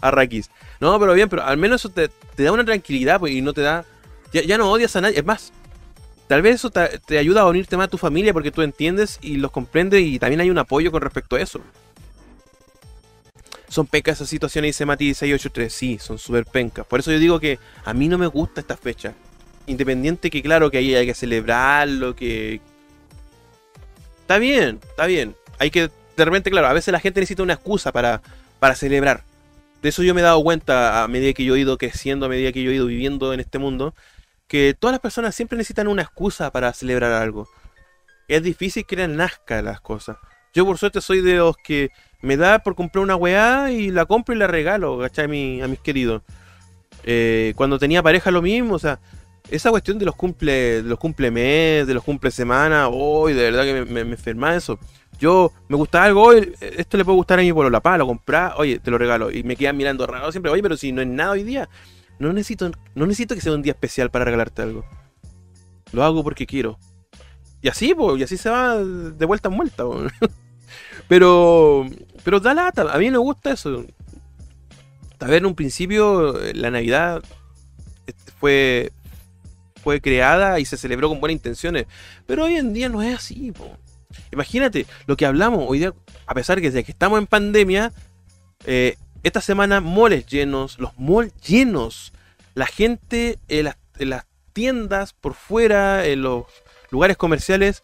[0.00, 0.50] Arrakis.
[0.80, 3.52] No, pero bien, pero al menos eso te, te da una tranquilidad pues, y no
[3.52, 3.84] te da...
[4.32, 5.18] Ya, ya no odias a nadie.
[5.18, 5.52] Es más,
[6.26, 9.36] tal vez eso te, ayuda a unirte más a tu familia porque tú entiendes y
[9.36, 11.60] los comprendes y también hay un apoyo con respecto a eso.
[13.68, 15.72] Son pecas esas situaciones, dice Mati 683.
[15.72, 16.86] Sí, son súper pencas.
[16.86, 19.12] Por eso yo digo que a mí no me gusta esta fecha.
[19.66, 22.60] Independiente que claro que ahí hay que celebrarlo, que...
[24.20, 25.34] Está bien, está bien.
[25.58, 28.22] Hay que, de repente, claro, a veces la gente necesita una excusa para,
[28.58, 29.24] para celebrar.
[29.82, 32.28] De eso yo me he dado cuenta a medida que yo he ido creciendo, a
[32.28, 33.94] medida que yo he ido viviendo en este mundo,
[34.46, 37.48] que todas las personas siempre necesitan una excusa para celebrar algo.
[38.28, 40.16] Es difícil que les nazca las cosas.
[40.54, 41.90] Yo por suerte soy de los que
[42.22, 45.26] me da por comprar una weá y la compro y la regalo, ¿cachai?
[45.26, 46.22] A, mi- a mis queridos.
[47.04, 48.98] Eh, cuando tenía pareja lo mismo, o sea,
[49.50, 53.42] esa cuestión de los cumple, de los cumple mes, de los cumple semana, hoy de
[53.44, 54.78] verdad que me, me, enferma eso.
[55.18, 58.54] Yo me gusta algo hoy, esto le puede gustar a mi la pa, lo compras,
[58.56, 59.30] oye, te lo regalo.
[59.30, 61.68] Y me quedan mirando raro siempre, oye, pero si no es nada hoy día,
[62.18, 64.84] no necesito, no necesito que sea un día especial para regalarte algo.
[65.92, 66.78] Lo hago porque quiero.
[67.62, 69.84] Y así, pues, y así se va de vuelta en vuelta.
[69.84, 70.02] po.
[71.08, 71.86] pero,
[72.24, 73.84] pero da lata, a mí me gusta eso.
[75.20, 77.22] A ver, en un principio, eh, la Navidad
[78.06, 78.92] este, fue,
[79.82, 81.86] fue creada y se celebró con buenas intenciones.
[82.26, 83.76] Pero hoy en día no es así, po.
[84.32, 85.94] Imagínate lo que hablamos hoy día,
[86.26, 87.92] a pesar que que estamos en pandemia,
[88.64, 88.96] eh,
[89.26, 92.12] esta semana moles llenos, los malls llenos,
[92.54, 96.44] la gente en las, en las tiendas por fuera, en los
[96.90, 97.82] lugares comerciales,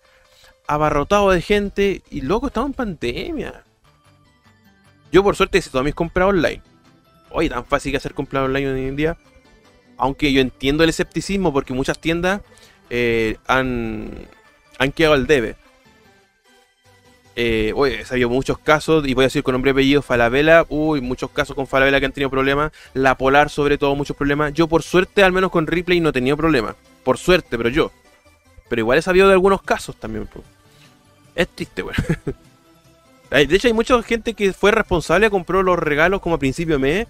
[0.68, 3.64] abarrotado de gente y loco, estamos en pandemia.
[5.10, 6.62] Yo por suerte hice todas mis compras online.
[7.30, 9.18] Oye, tan fácil que hacer compras online hoy en día.
[9.96, 12.40] Aunque yo entiendo el escepticismo porque muchas tiendas
[12.88, 14.28] eh, han,
[14.78, 15.56] han quedado al debe.
[17.34, 20.66] Eh, oye, he sabido muchos casos, y voy a decir con nombre y apellido, Falabella,
[20.68, 24.52] uy, muchos casos con Falabella que han tenido problemas, la Polar sobre todo, muchos problemas.
[24.52, 26.76] Yo por suerte, al menos con Ripley, no he tenido problemas.
[27.04, 27.90] Por suerte, pero yo.
[28.68, 30.28] Pero igual he sabido de algunos casos también.
[31.34, 31.96] Es triste, weón.
[33.30, 36.78] De hecho, hay mucha gente que fue responsable, compró los regalos como a principio de
[36.78, 37.06] mes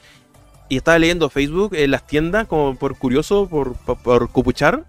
[0.68, 4.84] y estaba leyendo Facebook en las tiendas, como por curioso, por, por, por cupuchar.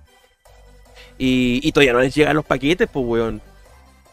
[1.18, 3.42] Y, y todavía no les llegan los paquetes, pues, weón.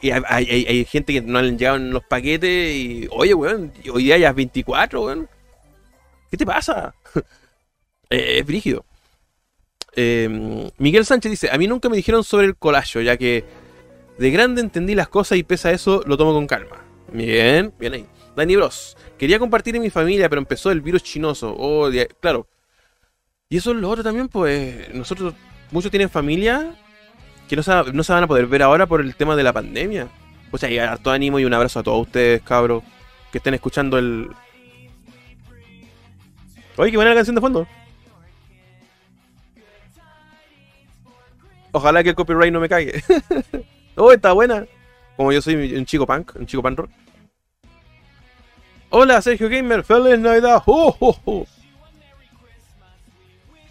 [0.02, 4.04] Y hay, hay- hay- gente que no le llegan los paquetes y, oye, weón, hoy
[4.04, 5.28] día ya es 24, weón.
[6.30, 6.94] ¿Qué te pasa?
[8.12, 8.84] Eh, es brígido.
[9.94, 13.44] Eh, Miguel Sánchez dice, a mí nunca me dijeron sobre el colacho, ya que
[14.18, 16.84] de grande entendí las cosas y pese a eso lo tomo con calma.
[17.12, 18.06] Bien, bien ahí.
[18.34, 18.96] Dani Bros.
[19.16, 21.54] Quería compartir en mi familia, pero empezó el virus chinoso.
[21.56, 21.88] Oh,
[22.18, 22.48] claro.
[23.48, 24.92] Y eso es lo otro también, pues.
[24.92, 25.34] Nosotros,
[25.70, 26.74] muchos tienen familia
[27.50, 29.52] que no se, no se van a poder ver ahora por el tema de la
[29.52, 30.06] pandemia.
[30.52, 32.84] O sea, y harto ánimo y un abrazo a todos ustedes, cabros,
[33.32, 34.30] que estén escuchando el.
[36.76, 37.66] Oye, qué buena la canción de fondo.
[41.72, 43.00] Ojalá que el copyright no me caiga.
[43.96, 44.64] oh, está buena.
[45.16, 46.90] Como yo soy un chico punk, un chico punk rock.
[48.90, 50.62] Hola, Sergio Gamer, feliz Navidad.
[50.66, 51.46] ¡Oh, oh, oh!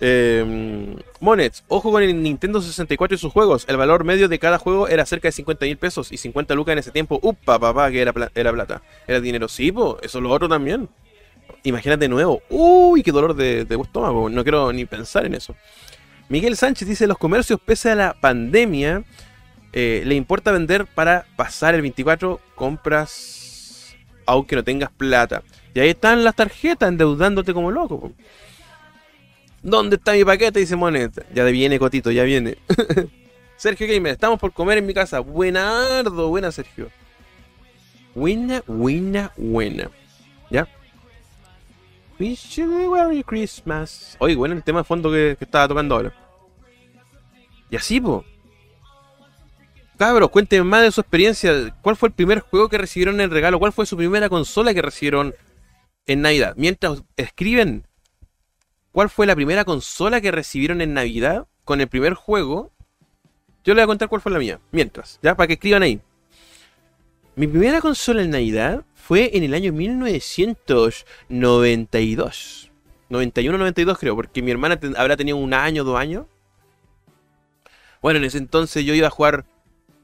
[0.01, 3.65] Eh, Monets, ojo con el Nintendo 64 y sus juegos.
[3.67, 6.73] El valor medio de cada juego era cerca de 50 mil pesos y 50 lucas
[6.73, 7.19] en ese tiempo.
[7.21, 8.81] Upa, papá, que era, era plata.
[9.07, 9.47] Era dinero.
[9.47, 10.89] Sí, po, eso es lo otro también.
[11.63, 12.41] Imagínate de nuevo.
[12.49, 14.29] Uy, qué dolor de, de estómago.
[14.29, 15.55] No quiero ni pensar en eso.
[16.29, 19.03] Miguel Sánchez dice: Los comercios, pese a la pandemia,
[19.73, 22.39] eh, le importa vender para pasar el 24.
[22.55, 23.39] Compras
[24.29, 25.41] aunque no tengas plata.
[25.73, 28.11] Y ahí están las tarjetas endeudándote como loco.
[29.61, 30.59] ¿Dónde está mi paquete?
[30.59, 31.25] Dice Monet.
[31.33, 32.57] Ya viene, Cotito, ya viene.
[33.57, 35.19] Sergio Gamer, estamos por comer en mi casa.
[35.19, 36.89] Buenardo, buena Sergio.
[38.15, 39.89] Buena, buena, buena.
[40.49, 40.67] ¿Ya?
[42.19, 44.15] Wish you Merry Christmas.
[44.19, 46.13] Oye, bueno el tema de fondo que, que estaba tocando ahora.
[47.69, 48.23] Y así, po.
[49.97, 51.75] Cabros, cuéntenme más de su experiencia.
[51.81, 53.59] ¿Cuál fue el primer juego que recibieron en regalo?
[53.59, 55.35] ¿Cuál fue su primera consola que recibieron
[56.05, 56.53] en Navidad?
[56.55, 57.85] Mientras escriben
[58.99, 62.69] cuál fue la primera consola que recibieron en Navidad con el primer juego,
[63.63, 64.59] yo les voy a contar cuál fue la mía.
[64.73, 66.01] Mientras, ya, para que escriban ahí.
[67.37, 72.71] Mi primera consola en Navidad fue en el año 1992.
[73.09, 76.25] 91-92 creo, porque mi hermana habrá tenido un año, dos años.
[78.01, 79.45] Bueno, en ese entonces yo iba a jugar,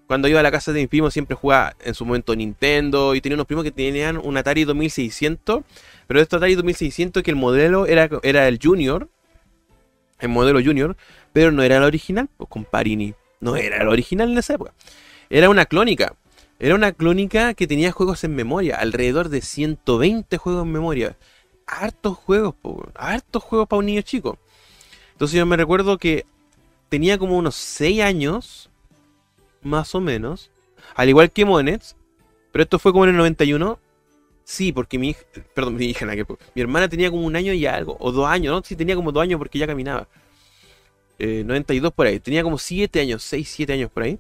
[0.08, 3.22] cuando iba a la casa de mis primos siempre jugaba en su momento Nintendo y
[3.22, 5.64] tenía unos primos que tenían un Atari 2600,
[6.08, 9.10] pero este Atari 2600 que el modelo era, era el Junior,
[10.20, 10.96] el modelo Junior,
[11.34, 14.74] pero no era el original, pues Comparini, no era el original en esa época.
[15.30, 16.16] Era una clónica.
[16.58, 21.18] Era una clónica que tenía juegos en memoria, alrededor de 120 juegos en memoria.
[21.68, 24.38] Hartos juegos, po, hartos juegos para un niño chico.
[25.12, 26.26] Entonces yo me recuerdo que
[26.90, 28.70] tenía como unos 6 años,
[29.66, 30.52] más o menos,
[30.96, 31.96] al igual que Monets,
[32.52, 33.80] pero esto fue como en el 91.
[34.46, 35.22] Sí, porque mi hija,
[35.56, 38.64] perdón, mi hija, mi hermana tenía como un año y algo, o dos años, ¿no?
[38.64, 40.08] Sí, tenía como dos años porque ya caminaba.
[41.18, 44.20] Eh, 92 por ahí, tenía como 7 años, 6, 7 años por ahí.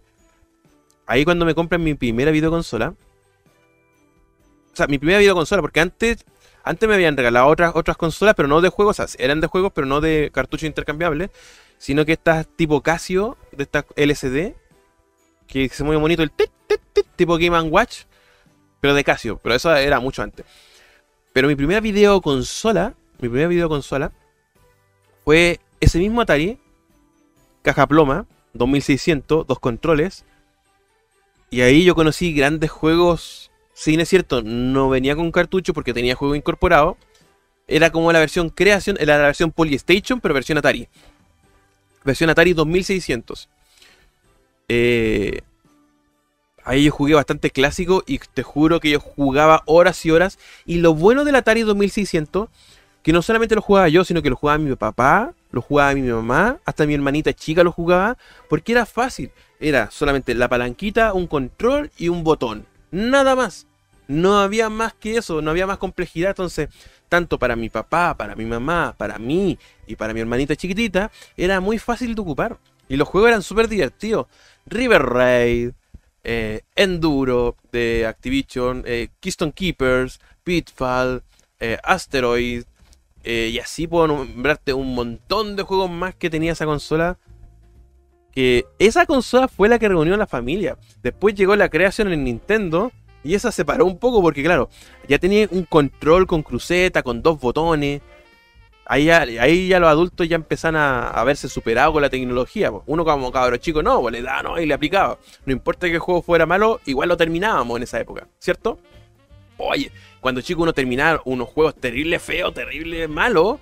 [1.05, 2.95] Ahí cuando me compran mi primera videoconsola.
[4.73, 6.25] O sea, mi primera videoconsola, porque antes,
[6.63, 9.47] antes me habían regalado otras, otras consolas, pero no de juegos, o sea, eran de
[9.47, 11.29] juegos, pero no de cartuchos intercambiables,
[11.77, 14.55] sino que estas tipo Casio, de estas LCD,
[15.47, 18.03] que se mueve bonito el tit, tit, tit, tipo Game Watch,
[18.81, 20.45] pero de Casio, pero eso era mucho antes.
[21.33, 24.11] Pero mi primera videoconsola, mi primera videoconsola,
[25.23, 26.59] fue ese mismo Atari,
[27.61, 30.25] caja ploma, 2600, dos controles,
[31.49, 33.51] y ahí yo conocí grandes juegos.
[33.73, 36.97] Sí, es cierto, no venía con cartucho porque tenía juego incorporado.
[37.67, 40.87] Era como la versión creación, era la versión Polystation, pero versión Atari.
[42.03, 43.49] Versión Atari 2600.
[44.67, 45.41] Eh,
[46.63, 50.39] ahí yo jugué bastante clásico y te juro que yo jugaba horas y horas.
[50.65, 52.49] Y lo bueno del Atari 2600,
[53.03, 56.01] que no solamente lo jugaba yo, sino que lo jugaba mi papá, lo jugaba mi
[56.01, 58.17] mamá, hasta mi hermanita chica lo jugaba,
[58.49, 59.31] porque era fácil.
[59.59, 62.65] era solamente la palanquita, un control y un botón.
[62.91, 63.67] Nada más.
[64.07, 66.29] No había más que eso, no había más complejidad.
[66.31, 66.69] Entonces,
[67.09, 69.57] tanto para mi papá, para mi mamá, para mí
[69.87, 72.57] y para mi hermanita chiquitita, era muy fácil de ocupar.
[72.87, 74.27] Y los juegos eran súper divertidos.
[74.65, 75.71] River Raid,
[76.23, 81.23] eh, Enduro de Activision, eh, Keystone Keepers, Pitfall,
[81.59, 82.63] eh, Asteroid,
[83.25, 87.17] eh, y así puedo nombrarte un montón de juegos más que tenía esa consola.
[88.31, 90.77] Que esa consola fue la que reunió a la familia.
[91.01, 92.91] Después llegó la creación en Nintendo.
[93.23, 94.69] Y esa se paró un poco porque, claro,
[95.09, 98.01] ya tenía un control con cruceta, con dos botones.
[98.87, 102.71] Ahí ya, ahí ya los adultos ya empezaron a, verse superados con la tecnología.
[102.85, 105.17] Uno como cabrón chico no, pues le da, no, y le aplicaba.
[105.45, 108.77] No importa que el juego fuera malo, igual lo terminábamos en esa época, ¿cierto?
[109.57, 113.57] Oye, cuando chico uno terminaba unos juegos terrible feos, terrible malos,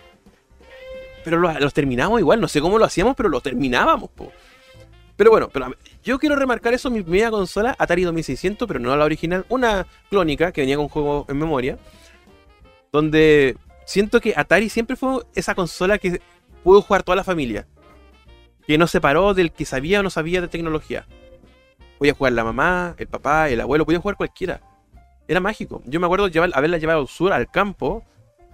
[1.23, 4.09] pero los, terminábamos igual, no sé cómo lo hacíamos, pero los terminábamos,
[5.15, 9.05] Pero bueno, pero yo quiero remarcar eso, mi primera consola, Atari 2600, pero no la
[9.05, 11.77] original, una clónica que venía con juegos en memoria,
[12.91, 13.55] donde
[13.85, 16.21] siento que Atari siempre fue esa consola que
[16.63, 17.67] pudo jugar toda la familia,
[18.65, 21.05] que no separó del que sabía o no sabía de tecnología.
[21.97, 24.61] Podía jugar la mamá, el papá, el abuelo, podía jugar cualquiera.
[25.27, 25.81] Era mágico.
[25.85, 28.03] Yo me acuerdo llevar, haberla llevado al sur, al campo.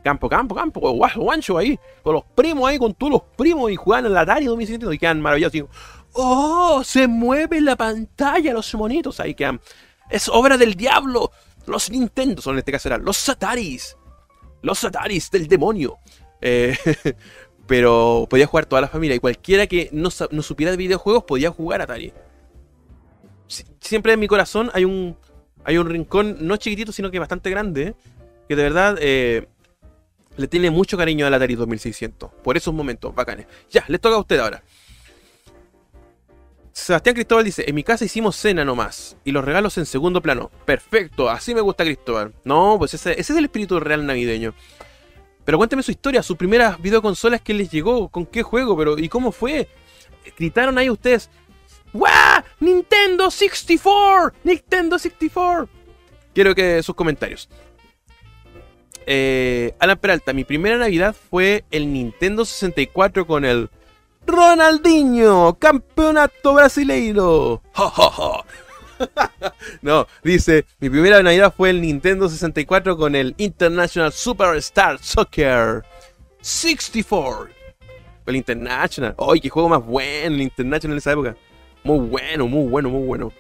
[0.04, 4.06] Campo, campo, campo, guancho ahí, con los primos ahí, con todos los primos y jugaban
[4.06, 5.70] en la Atari 2600 y quedan maravillosos.
[6.14, 6.82] ¡Oh!
[6.86, 9.60] Se mueve la pantalla, los monitos ahí quedan.
[10.10, 11.32] Es obra del diablo.
[11.68, 13.98] Los Nintendo son en este caso eran los Ataris.
[14.62, 15.98] Los Ataris del demonio.
[16.42, 16.78] Eh,
[17.70, 21.52] pero podía jugar toda la familia y cualquiera que no, no supiera de videojuegos podía
[21.52, 22.12] jugar Atari.
[23.80, 25.16] Siempre en mi corazón hay un,
[25.64, 27.94] hay un rincón no chiquitito, sino que bastante grande,
[28.48, 29.48] que de verdad eh,
[30.36, 32.32] le tiene mucho cariño al Atari 2600.
[32.44, 33.46] Por esos momentos bacanes.
[33.70, 34.64] Ya, les toca a usted ahora.
[36.72, 40.52] Sebastián Cristóbal dice, en mi casa hicimos cena nomás y los regalos en segundo plano.
[40.66, 42.34] Perfecto, así me gusta Cristóbal.
[42.44, 44.54] No, pues ese, es el espíritu real navideño.
[45.46, 49.10] Pero cuénteme su historia, sus primeras videoconsolas que les llegó, con qué juego, pero ¿y
[49.10, 49.68] cómo fue?
[50.38, 51.30] Gritaron ahí ustedes,
[51.94, 52.44] ¡Wah!
[52.60, 54.34] ¡Nintendo 64!
[54.44, 55.70] ¡Nintendo 64!
[56.34, 57.50] Quiero que sus comentarios.
[59.06, 63.70] Eh, Alan Peralta, mi primera Navidad fue el Nintendo 64 con el
[64.30, 67.62] Ronaldinho, campeonato brasileiro.
[69.82, 75.84] no, dice, mi primera Navidad fue el Nintendo 64 con el International Superstar Soccer
[76.42, 77.50] 64.
[78.28, 79.16] El International.
[79.18, 81.36] ¡Ay, qué juego más bueno el International en esa época!
[81.84, 83.34] Muy bueno, muy bueno, muy bueno.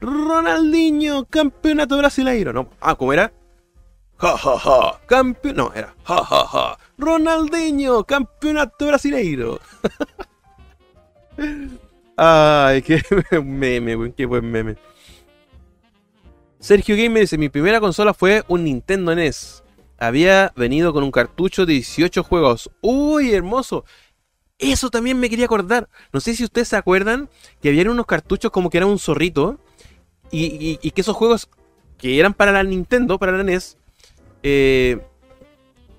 [0.00, 2.52] Ronaldinho, campeonato brasileiro.
[2.52, 3.32] No, ah, ¿cómo era?
[4.18, 5.00] Ja, ja, ja.
[5.06, 5.56] Campeón.
[5.56, 5.94] No, era.
[6.04, 6.78] Ja, ja, ja.
[6.98, 9.60] Ronaldinho, campeonato brasileiro.
[12.16, 13.02] Ay, qué
[13.42, 14.76] meme, Qué buen meme.
[16.58, 19.62] Sergio Gamer dice: Mi primera consola fue un Nintendo NES.
[19.98, 22.70] Había venido con un cartucho de 18 juegos.
[22.80, 23.84] ¡Uy, hermoso!
[24.58, 25.88] Eso también me quería acordar.
[26.12, 27.28] No sé si ustedes se acuerdan
[27.60, 29.58] que había unos cartuchos como que era un zorrito.
[30.30, 31.48] Y, que esos juegos
[31.98, 33.78] que eran para la Nintendo, para la NES,
[34.42, 34.98] eh,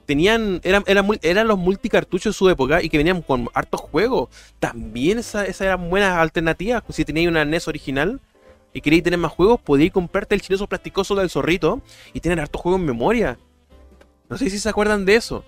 [0.08, 0.60] tenían.
[0.64, 4.30] Eran, eran, los multicartuchos de su época y que venían con hartos juegos.
[4.60, 6.82] También esas eran buenas alternativas.
[6.90, 8.20] Si teníais una NES original
[8.74, 11.82] y queréis tener más juegos, podíais comprarte el chiloso plasticoso del zorrito
[12.14, 13.38] y tener hartos juegos en memoria.
[14.30, 15.44] No sé si se acuerdan de eso.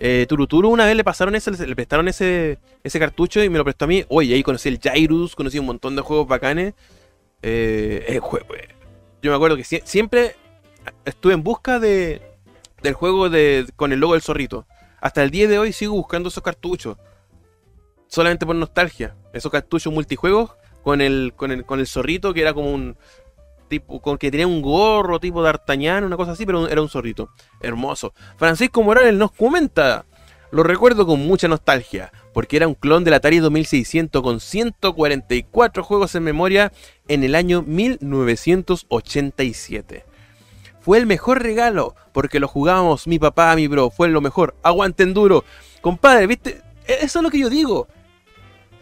[0.00, 3.64] Eh, Turuturu una vez le pasaron ese, le prestaron ese, ese cartucho y me lo
[3.64, 4.04] prestó a mí.
[4.08, 6.74] Oye, ahí conocí el Jairus, conocí un montón de juegos bacanes.
[7.42, 8.20] Eh, eh,
[9.22, 10.36] yo me acuerdo que siempre
[11.04, 12.33] estuve en busca de,
[12.84, 14.66] del juego de, con el logo del zorrito.
[15.00, 16.98] Hasta el día de hoy sigo buscando esos cartuchos.
[18.06, 19.16] Solamente por nostalgia.
[19.32, 20.50] Esos cartuchos multijuegos
[20.82, 22.98] con el, con el, con el zorrito que era como un,
[23.68, 26.90] tipo, con que tenía un gorro tipo de Artañán, una cosa así, pero era un
[26.90, 27.30] zorrito.
[27.60, 28.12] Hermoso.
[28.36, 30.04] Francisco Morales nos comenta.
[30.50, 36.14] Lo recuerdo con mucha nostalgia, porque era un clon del Atari 2600 con 144 juegos
[36.14, 36.70] en memoria
[37.08, 40.04] en el año 1987.
[40.84, 44.54] Fue el mejor regalo, porque lo jugábamos mi papá, mi bro, fue lo mejor.
[44.62, 45.42] Aguanten duro.
[45.80, 46.60] Compadre, ¿viste?
[46.86, 47.88] E-, eso es lo que yo digo.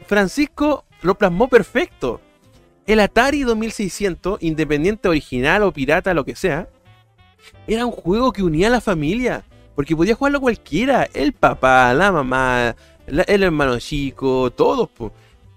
[0.09, 2.20] Francisco lo plasmó perfecto.
[2.88, 6.68] El Atari 2600, independiente original o pirata, lo que sea,
[7.68, 9.44] era un juego que unía a la familia.
[9.76, 11.09] Porque podía jugarlo cualquiera.
[11.14, 12.74] El papá, la mamá,
[13.07, 14.90] el hermano chico, todos.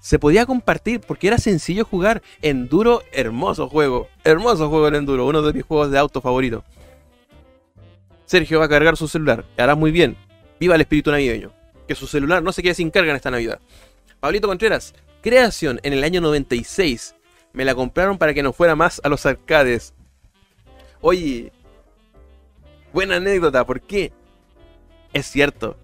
[0.05, 2.21] Se podía compartir porque era sencillo jugar.
[2.43, 4.07] Enduro, hermoso juego.
[4.23, 5.25] Hermoso juego el Enduro.
[5.25, 6.63] Uno de mis juegos de auto favoritos.
[8.27, 9.45] Sergio va a cargar su celular.
[9.57, 10.15] Hará muy bien.
[10.59, 11.51] Viva el espíritu navideño.
[11.87, 13.59] Que su celular no se quede sin carga en esta Navidad.
[14.19, 14.93] Pablito Contreras,
[15.23, 17.15] Creación en el año 96.
[17.53, 19.95] Me la compraron para que no fuera más a los arcades.
[21.01, 21.51] Oye,
[22.93, 24.13] buena anécdota, ¿por qué?
[25.13, 25.77] Es cierto,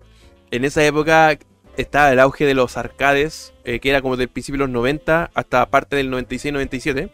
[0.51, 1.39] en esa época
[1.77, 5.31] estaba el auge de los arcades, eh, que era como del principio de los 90
[5.33, 7.11] hasta parte del 96-97.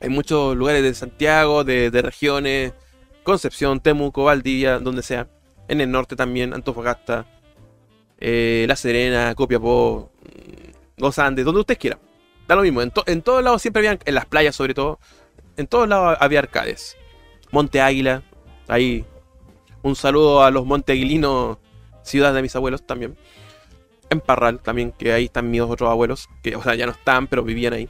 [0.00, 2.72] Hay muchos lugares de Santiago, de, regiones,
[3.22, 5.28] Concepción, Temuco, Valdivia, donde sea.
[5.68, 7.26] En el norte también, Antofagasta,
[8.18, 11.98] eh, La Serena, Copiapó, mm, Los Andes, donde usted quiera.
[12.48, 14.98] Da lo mismo, en, en todos lados siempre había, en las playas sobre todo,
[15.56, 16.96] en todos lados había arcades.
[17.52, 18.22] Monte Águila,
[18.66, 19.04] ahí.
[19.82, 21.58] Un saludo a los monteaguilinos,
[22.02, 23.16] ciudad de mis abuelos también
[24.10, 27.26] en Parral también, que ahí están mis otros abuelos, que o sea, ya no están,
[27.26, 27.88] pero vivían ahí.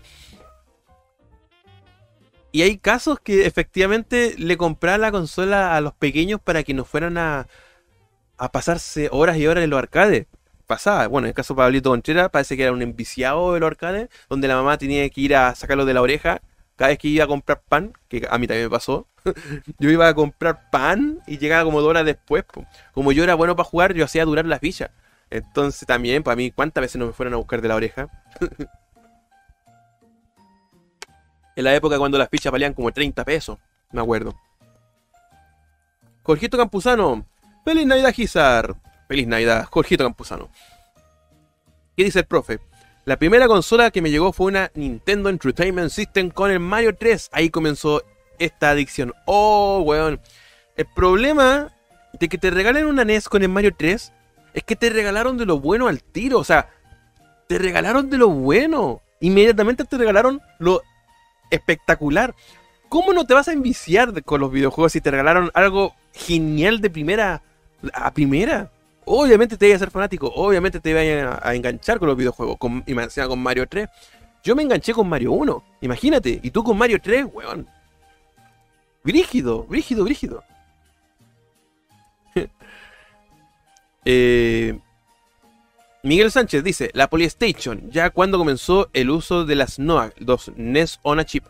[2.52, 6.84] Y hay casos que efectivamente le compraban la consola a los pequeños para que no
[6.84, 7.46] fueran a,
[8.38, 10.26] a pasarse horas y horas en los arcades.
[10.66, 13.68] Pasaba, bueno, en el caso de Pablito Conchera parece que era un enviciado de los
[13.68, 16.40] arcades, donde la mamá tenía que ir a sacarlo de la oreja
[16.76, 19.06] cada vez que iba a comprar pan, que a mí también me pasó.
[19.78, 22.44] yo iba a comprar pan y llegaba como dos horas después.
[22.92, 24.90] Como yo era bueno para jugar, yo hacía durar las villas.
[25.30, 28.08] Entonces también, para mí, ¿cuántas veces no me fueron a buscar de la oreja?
[31.56, 33.58] en la época cuando las fichas valían como 30 pesos,
[33.92, 34.34] me acuerdo.
[36.22, 37.26] Jorgito Campuzano.
[37.64, 38.76] Feliz Navidad, Gizar.
[39.08, 40.48] Feliz Navidad, Jorgito Campuzano.
[41.96, 42.60] ¿Qué dice el profe?
[43.04, 47.30] La primera consola que me llegó fue una Nintendo Entertainment System con el Mario 3.
[47.32, 48.02] Ahí comenzó
[48.38, 49.12] esta adicción.
[49.26, 50.20] Oh, weón.
[50.76, 51.72] El problema
[52.12, 54.12] de que te regalen una NES con el Mario 3
[54.54, 56.38] es que te regalaron de lo bueno al tiro.
[56.38, 56.68] O sea,
[57.48, 59.00] te regalaron de lo bueno.
[59.20, 60.82] Inmediatamente te regalaron lo
[61.50, 62.34] espectacular.
[62.88, 66.90] ¿Cómo no te vas a enviciar con los videojuegos si te regalaron algo genial de
[66.90, 67.42] primera
[67.92, 68.70] a primera?
[69.04, 72.56] Obviamente te iba a ser fanático, obviamente te iba a, enganchar con los videojuegos.
[72.58, 73.88] Con, con Mario 3.
[74.42, 76.40] Yo me enganché con Mario 1, imagínate.
[76.42, 77.68] Y tú con Mario 3, weón.
[79.02, 80.42] Brígido, brígido, brígido.
[84.04, 84.78] Eh,
[86.02, 90.98] Miguel Sánchez dice, la Polystation, ya cuando comenzó el uso de las NOAA, los NES
[91.02, 91.44] on a chip.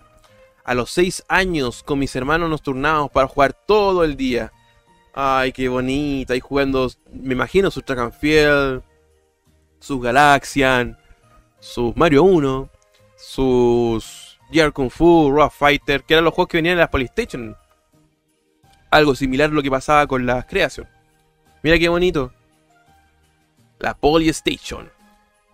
[0.65, 4.53] A los 6 años con mis hermanos nos turnábamos para jugar todo el día.
[5.15, 8.83] Ay, qué bonita, ahí jugando, me imagino sus Track and Field,
[9.79, 10.99] sus Galaxian,
[11.61, 12.69] sus Mario 1,
[13.17, 17.57] sus Gear Kung Fu, Rough Fighter, que eran los juegos que venían en la Polystation.
[18.91, 20.89] Algo similar a lo que pasaba con la creación.
[21.63, 22.33] Mira qué bonito
[23.81, 24.91] la Polystation.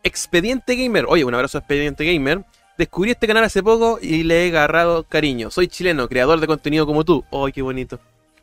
[0.02, 1.06] Expediente Gamer.
[1.08, 2.44] Oye, un abrazo a Expediente Gamer.
[2.76, 5.50] Descubrí este canal hace poco y le he agarrado cariño.
[5.50, 7.24] Soy chileno, creador de contenido como tú.
[7.32, 7.98] ¡Ay, qué bonito!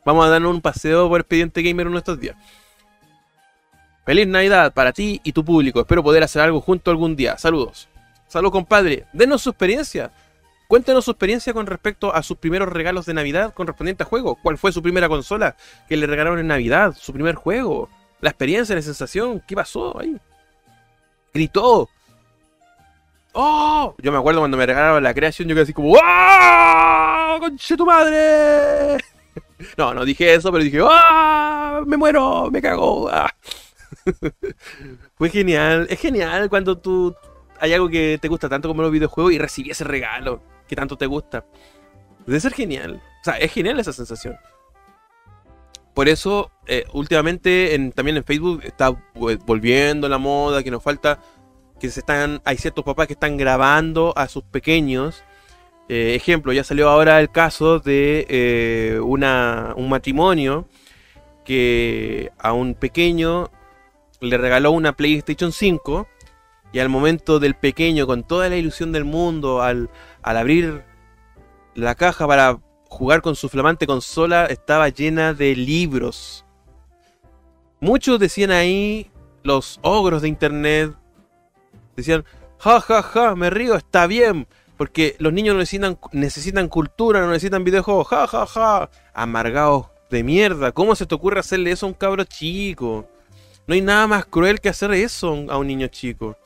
[0.06, 2.36] Vamos a darnos un paseo por Expediente Gamer uno de estos días.
[4.06, 5.82] Feliz Navidad para ti y tu público.
[5.82, 7.38] Espero poder hacer algo junto algún día.
[7.38, 7.88] Saludos.
[8.28, 9.06] Salud, compadre.
[9.14, 10.12] Denos su experiencia.
[10.68, 14.36] Cuéntenos su experiencia con respecto a sus primeros regalos de Navidad correspondiente a juego.
[14.42, 15.56] ¿Cuál fue su primera consola
[15.88, 16.96] que le regalaron en Navidad?
[17.00, 17.90] ¿Su primer juego?
[18.24, 20.16] La experiencia, la sensación, ¿qué pasó ahí?
[21.34, 21.90] Gritó.
[23.34, 23.96] ¡Oh!
[23.98, 27.38] Yo me acuerdo cuando me regalaron la creación, yo quedé así como ¡Ah!
[27.40, 28.98] ¡Conche tu madre!
[29.78, 31.82] No, no dije eso, pero dije ¡Ah!
[31.86, 32.50] ¡Me muero!
[32.50, 33.10] ¡Me cago!
[33.12, 33.30] ¡Ah!
[35.16, 35.88] Fue genial.
[35.90, 37.16] Es genial cuando tú
[37.60, 40.98] hay algo que te gusta tanto como los videojuegos y recibí ese regalo que tanto
[40.98, 41.46] te gusta.
[42.26, 43.02] Debe ser genial.
[43.22, 44.38] O sea, es genial esa sensación.
[45.94, 48.96] Por eso, eh, últimamente también en Facebook está
[49.46, 51.20] volviendo la moda, que nos falta,
[51.80, 55.24] que se están, hay ciertos papás que están grabando a sus pequeños.
[55.90, 60.68] Eh, ejemplo, ya salió ahora el caso de eh, una, un matrimonio
[61.46, 63.52] que a un pequeño
[64.22, 66.08] le regaló una PlayStation 5
[66.72, 69.92] y al momento del pequeño, con toda la ilusión del mundo, al,
[70.24, 70.84] al abrir
[71.76, 72.60] la caja para
[72.94, 76.46] jugar con su flamante consola estaba llena de libros.
[77.80, 79.12] Muchos decían ahí,
[79.44, 80.94] los ogros de internet,
[81.96, 82.24] decían,
[82.60, 87.64] ja, ja, ja, me río, está bien, porque los niños necesitan, necesitan cultura, no necesitan
[87.64, 91.96] videojuegos, ja, ja, ja, amargados de mierda, ¿cómo se te ocurre hacerle eso a un
[91.96, 93.08] cabro chico?
[93.66, 96.38] No hay nada más cruel que hacer eso a un niño chico.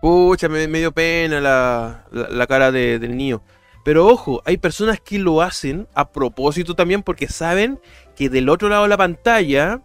[0.00, 3.42] Pucha, me, dio pena la, cara del niño.
[3.84, 7.80] Pero ojo, hay personas que lo hacen a propósito también porque saben
[8.14, 9.80] que del otro lado de la pantalla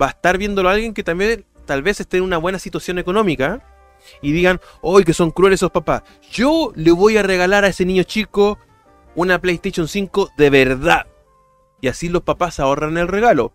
[0.00, 3.62] va a estar viéndolo alguien que también tal vez esté en una buena situación económica
[4.22, 6.02] y digan, ¡ay, que son crueles esos papás!
[6.30, 8.58] Yo le voy a regalar a ese niño chico
[9.14, 11.06] una PlayStation 5 de verdad.
[11.80, 13.52] Y así los papás ahorran el regalo.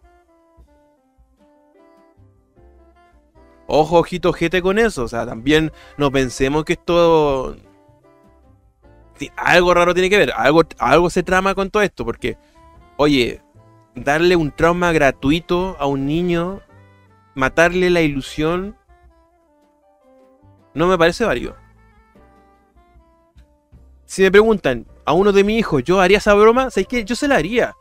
[3.68, 5.04] Ojo, ojito, jete con eso.
[5.04, 7.56] O sea, también no pensemos que esto.
[9.36, 10.34] Algo raro tiene que ver.
[10.36, 12.06] Algo, algo se trama con todo esto.
[12.06, 12.38] Porque,
[12.98, 13.42] oye,
[13.96, 16.62] darle un trauma gratuito a un niño,
[17.36, 18.78] matarle la ilusión,
[20.74, 21.56] no me parece válido.
[24.06, 26.70] Si me preguntan a uno de mis hijos, ¿yo haría esa broma?
[26.70, 27.04] ¿Sabes qué?
[27.04, 27.76] Yo se la haría.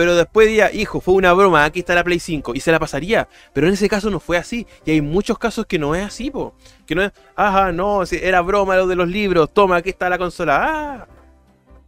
[0.00, 2.78] Pero después diría, hijo, fue una broma, aquí está la Play 5, y se la
[2.78, 3.28] pasaría.
[3.52, 4.66] Pero en ese caso no fue así.
[4.86, 6.54] Y hay muchos casos que no es así, po.
[6.86, 10.16] Que no es, ajá, no, era broma lo de los libros, toma, aquí está la
[10.16, 10.58] consola.
[10.62, 11.08] Ah,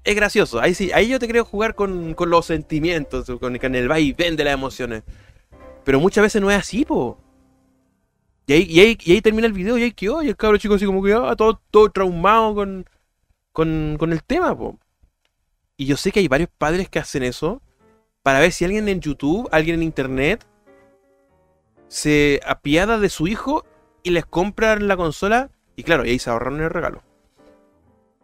[0.05, 0.61] es gracioso.
[0.61, 4.45] Ahí sí, ahí yo te creo jugar con, los sentimientos, con, con el vaivén de
[4.45, 5.05] las emociones.
[5.83, 7.19] Pero muchas veces no es así, po.
[8.47, 10.23] Y ahí, y ahí, y ahí termina el video y ahí quedó.
[10.23, 12.85] Y el cabro chico así como que, ah, todo, todo traumado con,
[13.53, 14.79] con, con el tema, po.
[15.79, 17.63] Y yo sé que hay varios padres que hacen eso
[18.23, 20.47] para ver si alguien en YouTube, alguien en internet,
[21.89, 23.65] se apiada de su hijo
[24.03, 25.51] y les compran la consola.
[25.77, 27.03] Y claro, y ahí se ahorraron el regalo.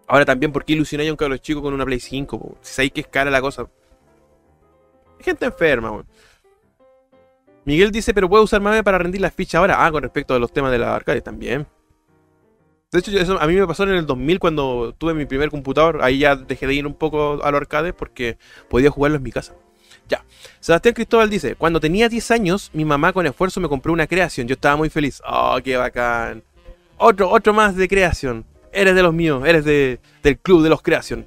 [0.06, 2.58] Ahora también, ¿por qué ilusionáis a un cabrón chico con una Play 5?
[2.62, 3.68] Si sabéis que es cara la cosa.
[5.20, 6.06] Gente enferma, weón.
[7.64, 9.84] Miguel dice, pero puedo usar Mame para rendir las fichas ahora.
[9.84, 11.66] Ah, con respecto a los temas de la arcade también.
[12.90, 16.00] De hecho, a mí me pasó en el 2000 cuando tuve mi primer computador.
[16.02, 18.38] Ahí ya dejé de ir un poco a los arcades porque
[18.70, 19.54] podía jugarlo en mi casa.
[20.08, 20.24] Ya.
[20.60, 24.48] Sebastián Cristóbal dice, cuando tenía 10 años, mi mamá con esfuerzo me compró una creación.
[24.48, 25.20] Yo estaba muy feliz.
[25.26, 26.42] Oh, qué bacán.
[26.96, 28.44] Otro, otro más de creación.
[28.72, 31.26] Eres de los míos, eres de, del club de los creación.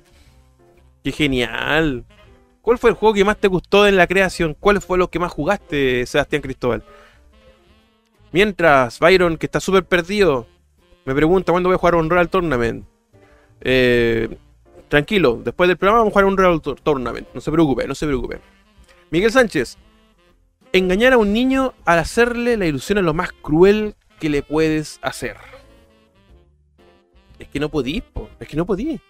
[1.04, 2.06] Qué genial.
[2.62, 4.56] ¿Cuál fue el juego que más te gustó en la creación?
[4.60, 6.84] ¿Cuál fue lo que más jugaste, Sebastián Cristóbal?
[8.32, 10.48] Mientras, Byron, que está súper perdido,
[11.06, 12.86] me pregunta cuándo voy a jugar un Real Tournament.
[13.62, 14.38] Eh,
[14.88, 17.28] tranquilo, después del programa vamos a jugar un Real Tournament.
[17.34, 18.40] No se preocupe, no se preocupe.
[19.12, 19.78] Miguel Sánchez,
[20.72, 25.00] engañar a un niño al hacerle la ilusión es lo más cruel que le puedes
[25.02, 25.36] hacer.
[27.38, 28.02] Es que no podí,
[28.40, 29.02] es que no podí.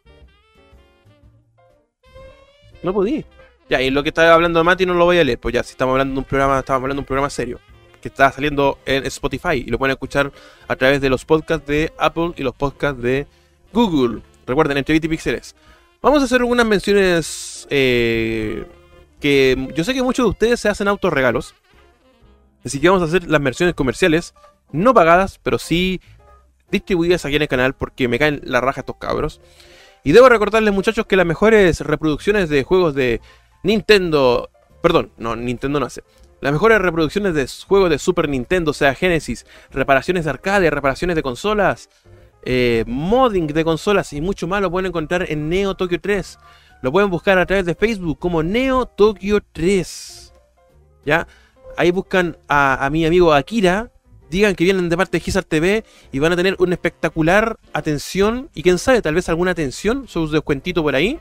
[2.82, 3.24] No podí.
[3.70, 5.72] Ya, y lo que estaba hablando Mati no lo voy a leer, pues ya, si
[5.72, 7.60] estamos hablando de un programa, estamos hablando de un programa serio.
[8.02, 10.32] Que está saliendo en Spotify y lo pueden escuchar
[10.68, 13.28] a través de los podcasts de Apple y los podcasts de
[13.72, 14.24] Google.
[14.48, 15.56] Recuerden, entre y Pixeles.
[16.02, 18.66] Vamos a hacer algunas menciones eh,
[19.22, 21.56] que yo sé que muchos de ustedes se hacen autorregalos.
[22.66, 24.34] Así que vamos a hacer las versiones comerciales,
[24.72, 26.02] no pagadas, pero sí
[26.70, 29.42] distribuidas aquí en el canal porque me caen la raja estos cabros.
[30.04, 33.22] Y debo recordarles muchachos que las mejores reproducciones de juegos de
[33.64, 34.50] Nintendo...
[34.82, 36.04] Perdón, no, Nintendo no hace.
[36.40, 41.22] Las mejores reproducciones de juegos de Super Nintendo, sea Genesis, reparaciones de arcade, reparaciones de
[41.22, 41.90] consolas,
[42.44, 46.40] eh, modding de consolas y mucho más lo pueden encontrar en Neo Tokyo 3.
[46.82, 50.34] Lo pueden buscar a través de Facebook como Neo Tokyo 3.
[51.06, 51.28] ¿Ya?
[51.78, 53.92] Ahí buscan a, mi amigo Akira,
[54.30, 58.50] digan que vienen de parte de Gizar TV y van a tener una espectacular atención
[58.54, 61.20] y quién sabe, tal vez alguna atención, su descuentito por ahí.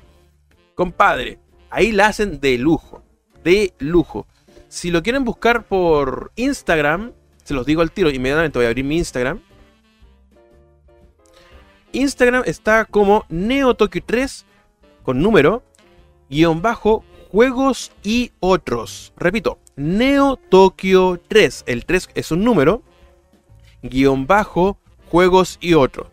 [0.75, 1.39] Compadre,
[1.69, 3.03] ahí la hacen de lujo,
[3.45, 4.27] de lujo.
[4.69, 7.13] Si lo quieren buscar por Instagram,
[7.45, 9.41] se los digo al tiro, inmediatamente voy a abrir mi Instagram.
[11.93, 14.45] Instagram está como NeoTokyo3
[15.03, 15.63] con número,
[16.29, 19.13] guion bajo, juegos y otros.
[19.17, 21.65] Repito, Neo Tokyo 3.
[21.67, 22.83] El 3 es un número
[23.83, 24.79] guion bajo,
[25.11, 26.09] juegos y otros.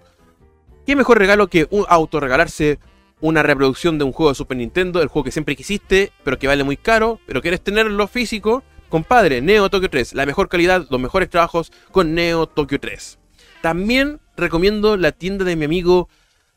[0.85, 2.79] ¿Qué mejor regalo que un autorregalarse
[3.19, 6.47] una reproducción de un juego de Super Nintendo, el juego que siempre quisiste, pero que
[6.47, 8.63] vale muy caro, pero quieres tenerlo físico?
[8.89, 13.19] Compadre, Neo Tokyo 3, la mejor calidad, los mejores trabajos con Neo Tokyo 3.
[13.61, 16.09] También recomiendo la tienda de mi amigo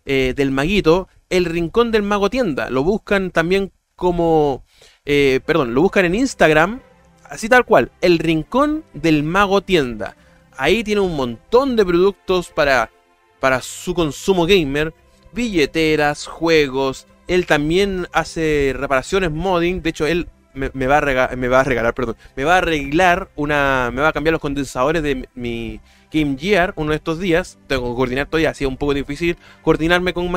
[0.05, 2.69] eh, del Maguito, El Rincón del Mago Tienda.
[2.69, 4.65] Lo buscan también como,
[5.05, 6.81] eh, perdón, lo buscan en Instagram,
[7.25, 10.17] así tal cual, El Rincón del Mago Tienda.
[10.57, 12.91] Ahí tiene un montón de productos para,
[13.39, 14.93] para su consumo gamer.
[15.33, 17.07] Billeteras, juegos.
[17.29, 19.81] Él también hace reparaciones modding.
[19.81, 22.17] De hecho, él me, va a regalar, me va a regalar, perdón.
[22.37, 23.91] Me va a arreglar una.
[23.93, 25.81] Me va a cambiar los condensadores de mi
[26.13, 27.59] Game Gear uno de estos días.
[27.67, 28.51] Tengo que coordinar todavía.
[28.51, 30.31] Ha sido un poco difícil coordinarme con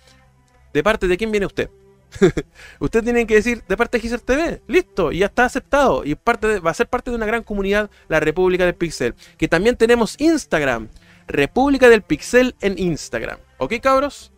[0.73, 1.71] ¿De parte de quién viene usted?
[2.81, 4.63] usted tiene que decir de parte de Gizer TV.
[4.67, 6.05] Listo, ya está aceptado.
[6.05, 9.15] Y parte va a ser parte de una gran comunidad, la República del Pixel.
[9.37, 10.89] Que también tenemos Instagram.
[11.27, 13.39] República del Pixel en Instagram.
[13.59, 14.33] ¿Ok, cabros?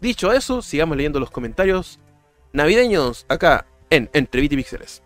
[0.00, 1.98] Dicho eso, sigamos leyendo los comentarios
[2.52, 5.02] navideños acá en Entre y Pixeles.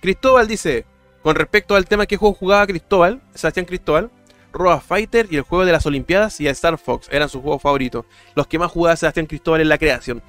[0.00, 0.84] Cristóbal dice,
[1.22, 4.10] con respecto al tema que juego jugaba Cristóbal, Sebastián Cristóbal,
[4.52, 8.04] Roa Fighter y el juego de las Olimpiadas y Star Fox eran sus juegos favoritos.
[8.34, 10.22] Los que más jugaba Sebastián Cristóbal en la creación.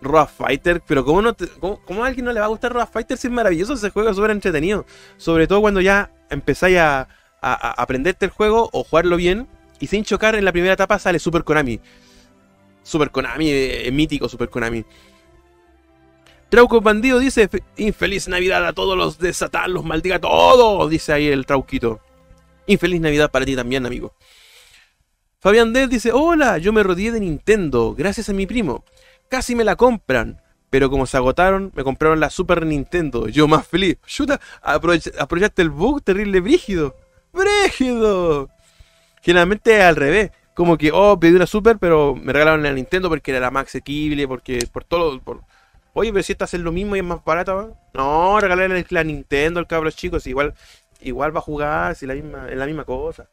[0.00, 3.32] Roa Fighter, pero ¿cómo, a alguien no le va a gustar Roa Fighter si es
[3.32, 4.86] maravilloso ese juego, es súper entretenido?
[5.16, 7.08] Sobre todo cuando ya empezáis a,
[7.40, 9.46] aprenderte el juego o jugarlo bien
[9.78, 11.80] y sin chocar en la primera etapa sale Super Konami.
[12.82, 14.84] Super Konami, eh, mítico Super Konami.
[16.48, 19.34] Trauco Bandido dice, infeliz Navidad a todos los de
[19.68, 22.00] los maldiga a todos, dice ahí el Trauquito.
[22.66, 24.14] Infeliz Navidad para ti también, amigo.
[25.40, 28.84] Fabián D dice, hola, yo me rodeé de Nintendo, gracias a mi primo.
[29.28, 30.40] Casi me la compran,
[30.70, 33.28] pero como se agotaron, me compraron la Super Nintendo.
[33.28, 33.98] Yo más feliz.
[34.06, 36.96] Chuta, aprovechaste el bug terrible brígido.
[37.32, 38.48] ¡Brígido!
[39.22, 40.30] Generalmente al revés.
[40.54, 43.66] Como que, oh, pedí una Super, pero me regalaron la Nintendo porque era la más
[43.66, 45.20] asequible, porque por todo,
[45.94, 49.60] Oye, pero si esta hace lo mismo y es más barata, No, regalarle la Nintendo
[49.60, 50.54] al cabros chicos, igual,
[51.00, 53.28] igual va a jugar, si la misma, es la misma cosa.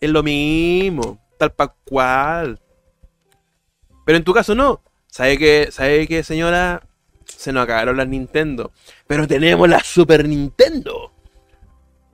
[0.00, 2.60] Es lo mismo, tal para cual.
[4.04, 4.82] Pero en tu caso no.
[5.08, 6.82] ¿Sabe que, sabe que señora?
[7.26, 8.72] Se nos acabaron las Nintendo.
[9.06, 11.12] Pero tenemos la Super Nintendo.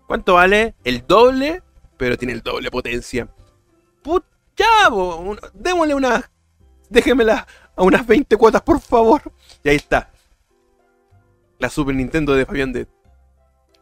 [0.07, 0.75] ¿Cuánto vale?
[0.85, 1.63] El doble,
[1.97, 3.29] pero tiene el doble potencia.
[4.03, 4.91] Pucha,
[5.55, 6.31] démosle una.
[6.91, 7.47] Déjemela
[7.77, 9.23] a unas 20 cuotas, por favor.
[9.63, 10.11] Y ahí está.
[11.59, 12.87] La Super Nintendo de Fabián de.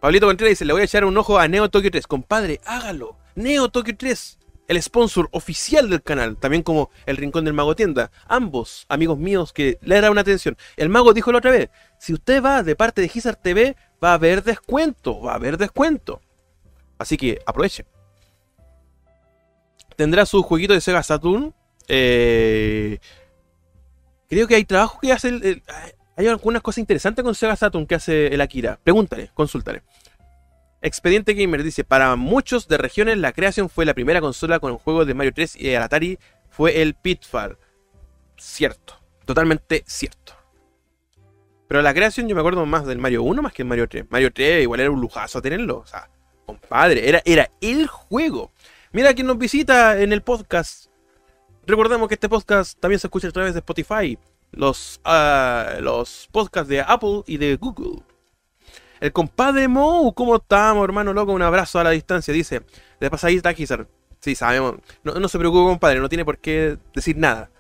[0.01, 2.07] Pablito Contreras dice, le voy a echar un ojo a Neo Tokyo 3.
[2.07, 3.17] Compadre, hágalo.
[3.35, 4.39] Neo Tokyo 3.
[4.69, 8.11] El sponsor oficial del canal, también como el Rincón del Mago Tienda.
[8.27, 10.57] Ambos amigos míos que le darán una atención.
[10.77, 11.69] El mago dijo la otra vez,
[11.99, 15.59] si usted va de parte de Gizar TV, va a haber descuento, va a haber
[15.59, 16.21] descuento.
[16.97, 17.85] Así que aproveche.
[19.97, 21.55] Tendrá su jueguito de Sega Saturn.
[21.89, 22.99] Eh,
[24.33, 25.63] Creo que hay trabajo que hace.
[26.17, 28.81] hay algunas cosas interesantes con Sega Saturn que hace el Akira.
[28.83, 29.83] Pregúntale, consultale.
[30.81, 35.07] Expediente Gamer dice: Para muchos de regiones, la creación fue la primera consola con juegos
[35.07, 36.19] de Mario 3 y el Atari
[36.49, 37.59] fue el Pitfall.
[38.39, 38.95] Cierto,
[39.27, 40.33] totalmente cierto.
[41.69, 44.07] Pero la creación yo me acuerdo más del Mario 1 más que el Mario 3.
[44.09, 45.81] Mario 3 igual era un lujazo tenerlo.
[45.81, 46.09] O sea,
[46.47, 48.51] compadre, era, era el juego.
[48.93, 50.87] Mira quién nos visita en el podcast.
[51.73, 54.19] Recordemos que este podcast también se escucha a través de Spotify,
[54.51, 58.03] los, uh, los podcasts de Apple y de Google.
[59.01, 61.33] El compadre Mo, ¿cómo estamos, hermano loco?
[61.33, 62.35] Un abrazo a la distancia.
[62.35, 62.61] Dice,
[63.01, 63.89] de pasadita, Kizar.
[64.21, 64.75] Sí, sabemos.
[65.03, 67.51] No, no se preocupe, compadre, no tiene por qué decir nada.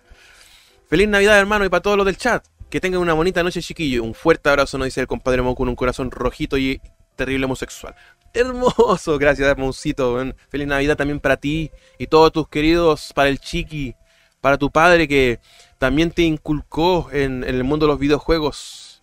[0.88, 2.44] Feliz Navidad, hermano, y para todos los del chat.
[2.68, 4.04] Que tengan una bonita noche, chiquillo.
[4.04, 6.82] Un fuerte abrazo, nos dice el compadre Mo con un corazón rojito y
[7.16, 7.94] terrible homosexual.
[8.34, 10.18] Hermoso, gracias, hermosito.
[10.51, 13.94] Feliz Navidad también para ti y todos tus queridos, para el chiqui,
[14.43, 15.40] para tu padre que
[15.78, 19.02] también te inculcó en, el mundo de los videojuegos.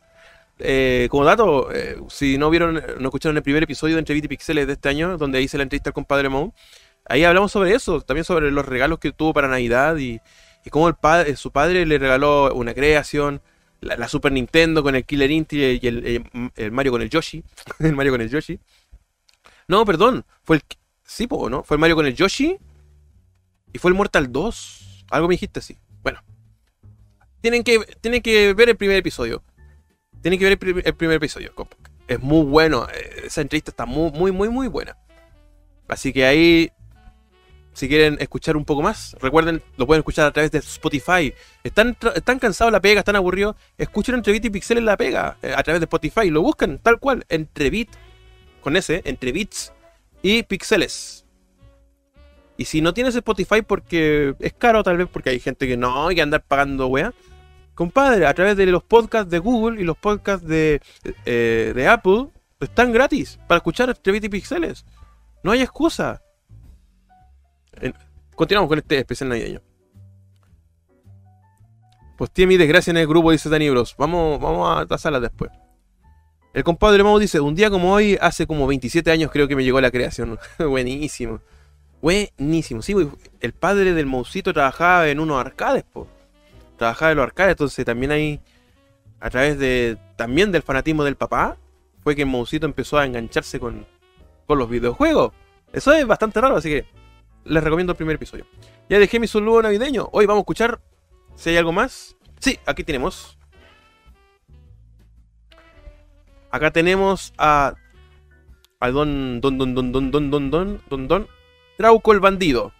[0.59, 4.67] Eh, como dato, eh, si no vieron, no escucharon el primer episodio de Entrevista Pixeles
[4.67, 6.53] de este año, donde hice la entrevista al compadre Mo,
[7.05, 10.19] ahí hablamos sobre eso, también sobre los regalos que tuvo para Navidad y,
[10.63, 13.41] y cómo padre, su padre le regaló una creación,
[13.81, 17.43] la, Super Nintendo con el Killer Instinct y el, Mario con el Yoshi.
[17.79, 18.59] el Mario con el Yoshi.
[19.67, 20.25] No, perdón.
[20.43, 20.63] Fue el.
[21.03, 21.63] Sí, ¿no?
[21.63, 22.57] Fue el Mario con el Yoshi.
[23.71, 24.88] Y fue el Mortal 2.
[25.09, 25.77] Algo me dijiste así.
[26.03, 26.19] Bueno.
[27.41, 29.43] Tienen que, tienen que ver el primer episodio.
[30.21, 31.53] Tienen que ver el, primer episodio.
[32.07, 32.87] Es muy bueno.
[32.93, 34.97] Eh, esa entrevista está muy, muy, muy, muy buena.
[35.87, 36.71] Así que ahí
[37.79, 41.33] si quieren escuchar un poco más, recuerden, lo pueden escuchar a través de Spotify.
[41.63, 45.53] Están, están cansados la pega, están aburridos, escuchen Entrevit y Pixel en la pega eh,
[45.55, 46.29] a través de Spotify.
[46.29, 47.89] Lo buscan tal cual, Entrevit,
[48.59, 49.71] con ese, entre bits
[50.21, 51.25] y pixeles.
[52.59, 56.09] Y si no tienes Spotify porque es caro, tal vez porque hay gente que no
[56.09, 57.13] hay que andar pagando wea.
[57.73, 60.81] Compadre, a través de los podcasts de Google y los podcasts de,
[61.23, 62.27] eh, de Apple,
[62.59, 64.85] están gratis para escuchar Entrevit y Pixeles.
[65.41, 66.21] No hay excusa.
[68.35, 69.61] Continuamos con este especial navideño.
[72.17, 73.95] Pues tiene mi desgracia en el grupo, dice Dani Bros.
[73.97, 75.49] Vamos, vamos a tasarlas después.
[76.53, 79.63] El compadre Mau dice, un día como hoy, hace como 27 años creo que me
[79.63, 80.37] llegó la creación.
[80.59, 81.39] Buenísimo.
[82.01, 82.81] Buenísimo.
[82.81, 83.07] Sí, pues,
[83.41, 86.07] el padre del Moucito trabajaba en unos arcades, po.
[86.77, 88.39] Trabajaba en los arcades, entonces también hay,
[89.19, 91.57] a través de, también del fanatismo del papá,
[92.03, 93.85] fue que el Moucito empezó a engancharse con,
[94.47, 95.33] con los videojuegos.
[95.73, 96.85] Eso es bastante raro, así que
[97.43, 98.45] les recomiendo el primer episodio.
[98.89, 100.09] Ya dejé mi saludo navideño.
[100.11, 100.79] Hoy vamos a escuchar
[101.35, 102.15] si hay algo más.
[102.39, 103.37] Sí, aquí tenemos.
[106.49, 107.75] Acá tenemos a.
[108.79, 109.41] A Don.
[109.41, 109.57] Don.
[109.57, 109.75] Don.
[109.75, 109.91] Don.
[109.91, 110.11] Don.
[110.11, 110.31] Don.
[110.31, 110.51] Don.
[110.51, 110.81] Don.
[110.89, 111.07] Don.
[111.07, 111.38] Don.
[111.79, 112.73] Trauco el bandido.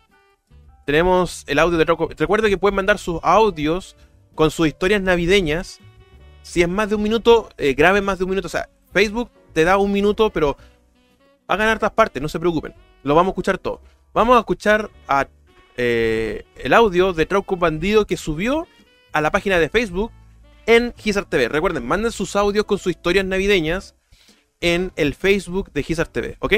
[0.85, 2.09] Tenemos el audio de Trauco.
[2.17, 3.95] Recuerda que pueden mandar sus audios
[4.35, 5.79] con sus historias navideñas.
[6.41, 8.47] Si es más de un minuto, eh, graben más de un minuto.
[8.47, 10.57] O sea, Facebook te da un minuto, pero
[11.47, 12.75] hagan hartas partes, no se preocupen.
[13.03, 13.81] Lo vamos a escuchar todo.
[14.13, 15.29] Vamos a escuchar a,
[15.77, 18.67] eh, el audio de Trauco Bandido que subió
[19.13, 20.11] a la página de Facebook
[20.65, 21.47] en Gizar TV.
[21.47, 23.95] Recuerden, manden sus audios con sus historias navideñas
[24.59, 26.53] en el Facebook de Gizar TV, ¿ok?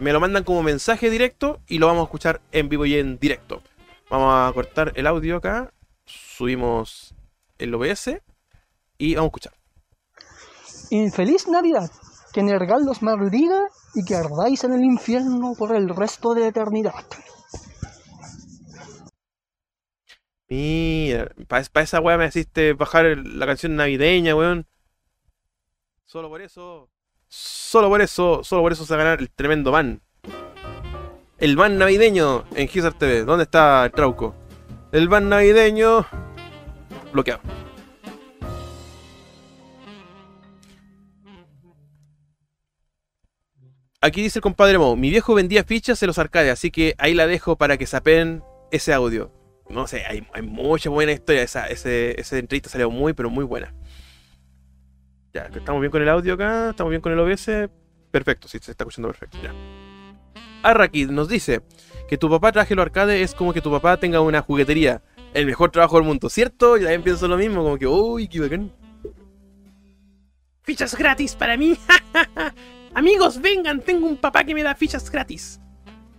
[0.00, 3.18] Me lo mandan como mensaje directo y lo vamos a escuchar en vivo y en
[3.18, 3.62] directo.
[4.08, 5.72] Vamos a cortar el audio acá.
[6.06, 7.14] Subimos
[7.58, 8.20] el OBS
[8.96, 9.52] y vamos a escuchar.
[10.90, 11.90] Infeliz Navidad,
[12.32, 16.46] que Nergal los maldiga y que ardáis en el infierno por el resto de la
[16.48, 16.94] eternidad.
[20.48, 24.66] Mira, para esa weá me hiciste bajar el- la canción navideña, weón.
[26.06, 26.88] Solo por eso.
[27.30, 28.42] Solo por eso.
[28.42, 30.02] Solo por eso se va a ganar el tremendo van.
[31.38, 33.24] El van navideño en Gizar TV.
[33.24, 34.34] ¿Dónde está el trauco?
[34.90, 36.04] El van navideño.
[37.12, 37.40] Bloqueado.
[44.02, 47.12] Aquí dice el compadre Mo, mi viejo vendía fichas en los arcades, así que ahí
[47.12, 48.42] la dejo para que sapen
[48.72, 49.30] ese audio.
[49.68, 51.42] No sé, hay, mucha buena historia.
[51.42, 53.74] Esa, ese, esa entrevista salió muy, pero muy buena.
[55.32, 57.70] Ya, estamos bien con el audio acá, estamos bien con el OBS.
[58.10, 59.38] Perfecto, sí, se está escuchando perfecto.
[59.42, 59.52] Ya.
[60.62, 61.62] Arraki nos dice
[62.08, 65.02] que tu papá traje los arcades es como que tu papá tenga una juguetería.
[65.32, 66.76] El mejor trabajo del mundo, ¿cierto?
[66.76, 68.72] Yo también pienso lo mismo, como que, uy, qué bacán.
[70.62, 71.78] Fichas gratis para mí.
[72.94, 75.60] Amigos, vengan, tengo un papá que me da fichas gratis.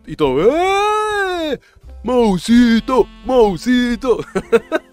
[0.05, 1.59] Y todo, ¡eh!
[2.03, 3.05] ¡Mausito!
[3.25, 4.19] ¡Mausito!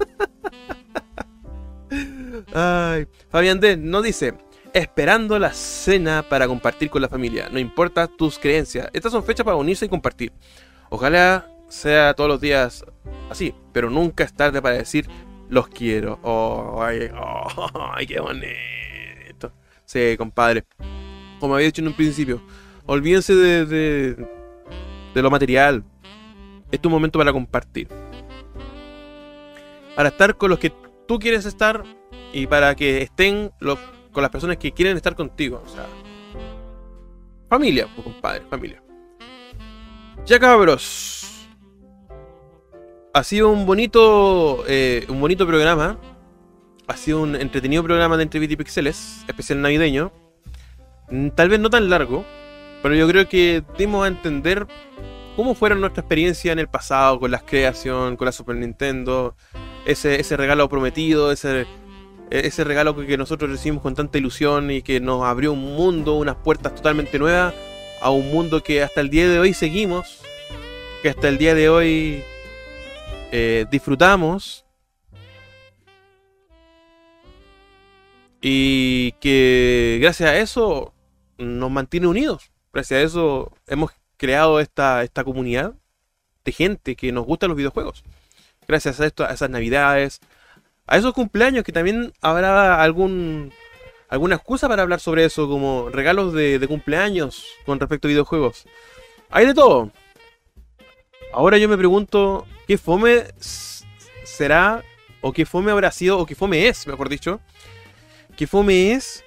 [2.54, 4.34] Ay, Fabián D nos dice,
[4.72, 8.88] esperando la cena para compartir con la familia, no importa tus creencias.
[8.92, 10.32] Estas son fechas para unirse y compartir.
[10.90, 12.84] Ojalá sea todos los días
[13.30, 15.08] así, pero nunca es tarde para decir
[15.48, 16.18] los quiero.
[16.22, 17.10] Oh, ay,
[17.94, 19.52] ay, qué bonito.
[19.84, 20.64] Sí, compadre.
[21.40, 22.42] Como había dicho en un principio,
[22.86, 24.28] olvídense de, de,
[25.14, 25.84] de lo material.
[26.70, 27.88] Este es un momento para compartir.
[29.96, 30.72] Para estar con los que
[31.06, 31.82] tú quieres estar
[32.32, 33.78] y para que estén los-
[34.12, 35.62] con las personas que quieren estar contigo.
[35.64, 35.86] O sea,
[37.48, 38.82] familia, pues, compadre, familia.
[40.26, 41.46] Ya cabros.
[43.14, 45.98] Ha sido un bonito, eh, un bonito programa.
[46.86, 50.12] Ha sido un entretenido programa de Entre y Pixeles, especial navideño.
[51.10, 52.24] Mm, Tal vez no tan largo,
[52.82, 54.66] pero yo creo que dimos a entender
[55.36, 59.34] cómo fueron nuestra experiencia en el pasado con la creación, con la Super Nintendo,
[59.86, 61.66] ese, ese regalo prometido, ese,
[62.30, 66.36] ese regalo que nosotros recibimos con tanta ilusión y que nos abrió un mundo, unas
[66.36, 67.54] puertas totalmente nuevas
[68.00, 70.20] a un mundo que hasta el día de hoy seguimos,
[71.02, 72.22] que hasta el día de hoy
[73.32, 74.64] eh, disfrutamos
[78.40, 80.94] y que gracias a eso
[81.38, 82.50] nos mantiene unidos.
[82.72, 85.74] Gracias a eso hemos creado esta, esta comunidad
[86.44, 88.04] de gente que nos gustan los videojuegos.
[88.66, 90.20] Gracias a esto, a esas navidades,
[90.88, 93.52] a esos cumpleaños que también habrá algún
[94.08, 98.64] alguna excusa para hablar sobre eso, como regalos de, cumpleaños con respecto a videojuegos.
[99.30, 99.92] Hay de todo.
[101.32, 103.26] Ahora yo me pregunto, ¿qué fome
[104.24, 104.82] será,
[105.20, 107.40] o qué fome habrá sido, o qué fome es, mejor dicho?
[108.34, 109.24] ¿Qué fome es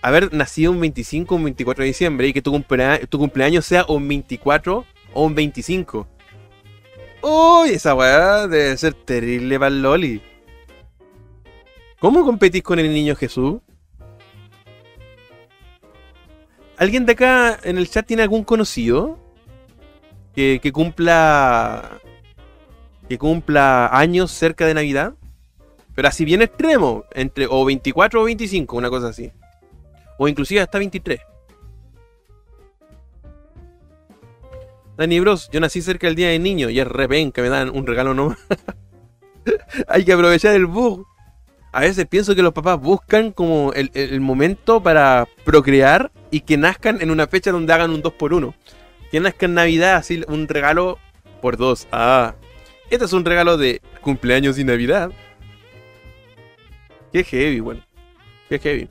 [0.00, 3.66] haber nacido un 25 o un 24 de diciembre y que tu, cumplea- tu cumpleaños
[3.66, 6.08] sea un 24 o un 25?
[7.20, 10.22] Uy, esa weá debe ser terrible para el Loli.
[12.00, 13.60] ¿Cómo competís con el niño Jesús?
[16.76, 19.18] ¿Alguien de acá en el chat tiene algún conocido
[20.32, 21.98] que, que cumpla
[23.08, 25.14] que cumpla años cerca de Navidad?
[25.96, 29.32] Pero así bien extremo, entre o 24 o 25, una cosa así.
[30.18, 31.20] O inclusive hasta 23.
[34.96, 37.86] Dani Bros, yo nací cerca del día del niño y es repenca, me dan un
[37.86, 38.38] regalo nomás.
[39.88, 41.04] Hay que aprovechar el bug.
[41.72, 46.56] A veces pienso que los papás buscan como el, el momento para procrear y que
[46.56, 48.54] nazcan en una fecha donde hagan un 2x1.
[49.10, 50.98] Que nazca en Navidad, así un regalo
[51.40, 51.86] por dos.
[51.92, 52.34] Ah,
[52.90, 55.10] este es un regalo de cumpleaños y Navidad.
[57.12, 57.82] Qué heavy, bueno.
[58.48, 58.88] Qué heavy.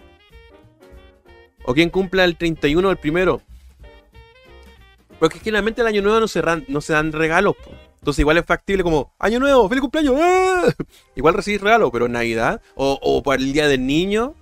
[1.63, 3.41] O quien cumpla el 31 o el primero.
[5.19, 7.55] Porque generalmente el año nuevo no se, no se dan regalos.
[7.55, 7.86] po.
[7.99, 10.15] Entonces igual es factible como, año nuevo, feliz cumpleaños.
[10.19, 10.63] ¡ah!
[11.15, 14.35] Igual recibir regalo, pero en Navidad o, para el día del niño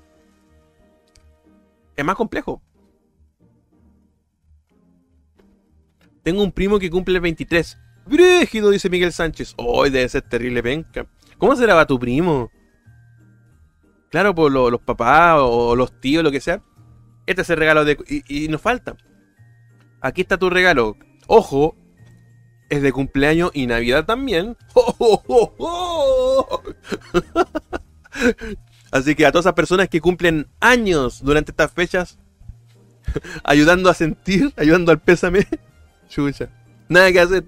[1.96, 2.62] es más complejo.
[6.24, 7.78] Tengo un primo que cumple el 23.
[8.08, 9.54] Brígido, dice Miguel Sánchez.
[9.58, 11.08] Hoy debe ser terrible penca.
[11.38, 12.52] ¿Cómo será para tu primo?
[14.10, 16.62] Claro, por lo- los papás o los tíos, lo que sea.
[17.26, 17.98] Este es el regalo de...
[18.28, 18.96] Y nos falta.
[20.02, 20.98] Aquí está tu regalo.
[21.28, 21.76] Ojo,
[22.70, 24.58] es de cumpleaños y Navidad también.
[24.74, 26.62] ¡Oh, oh, oh!
[28.92, 32.18] Así que a todas esas personas que cumplen años durante estas fechas,
[33.44, 35.48] ayudando a sentir, ayudando al pésame,
[36.10, 36.50] chucha,
[36.88, 37.44] nada que hacer.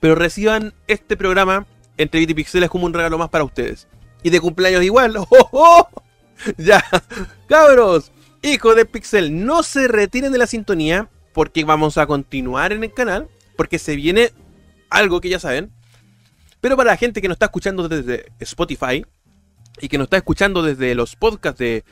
[0.00, 1.66] Pero reciban este programa
[1.96, 3.86] entre Bit y Pixeles como un regalo más para ustedes.
[4.24, 5.14] Y de cumpleaños igual.
[6.56, 6.82] Ya,
[7.48, 8.10] cabros,
[8.42, 12.92] hijos de Pixel, no se retiren de la sintonía porque vamos a continuar en el
[12.92, 13.28] canal.
[13.62, 14.32] Porque se viene
[14.90, 15.70] algo que ya saben.
[16.60, 19.06] Pero para la gente que nos está escuchando desde Spotify
[19.80, 21.84] y que nos está escuchando desde los podcasts de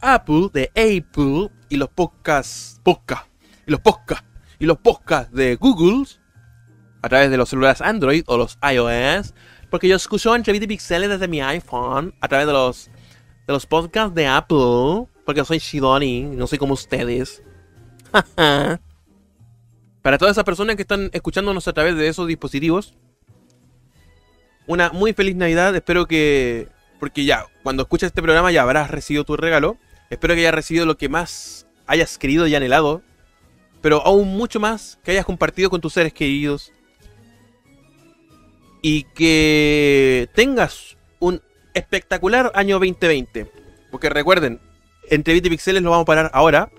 [0.00, 3.26] Apple, de Apple y los podcasts, podcast,
[3.66, 4.24] y los podcasts,
[4.60, 6.04] y los podcasts de Google
[7.02, 9.34] a través de los celulares Android o los iOS,
[9.68, 12.88] porque yo escucho entre bits y pixeles desde mi iPhone a través de los
[13.48, 17.42] de los podcasts de Apple, porque soy Shidori, no soy como ustedes.
[20.06, 22.94] Para todas esas personas que están escuchándonos a través de esos dispositivos,
[24.68, 25.74] una muy feliz Navidad.
[25.74, 26.68] Espero que,
[27.00, 29.78] porque ya, cuando escuches este programa ya habrás recibido tu regalo.
[30.08, 33.02] Espero que hayas recibido lo que más hayas querido y anhelado,
[33.82, 36.70] pero aún mucho más que hayas compartido con tus seres queridos.
[38.82, 41.42] Y que tengas un
[41.74, 43.50] espectacular año 2020.
[43.90, 44.60] Porque recuerden,
[45.10, 46.70] entre Bit y Pixeles lo vamos a parar ahora.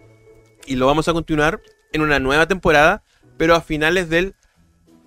[0.65, 1.59] Y lo vamos a continuar
[1.91, 3.03] en una nueva temporada.
[3.37, 4.35] Pero a finales del.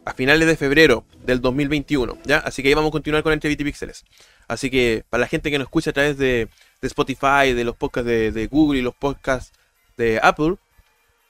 [0.04, 2.18] A finales de febrero del 2021.
[2.24, 2.38] ¿Ya?
[2.38, 4.04] Así que ahí vamos a continuar con Entre Pixeles.
[4.48, 6.48] Así que para la gente que nos escucha a través de,
[6.80, 9.52] de Spotify, de los podcasts de, de Google y los podcasts
[9.96, 10.56] de Apple.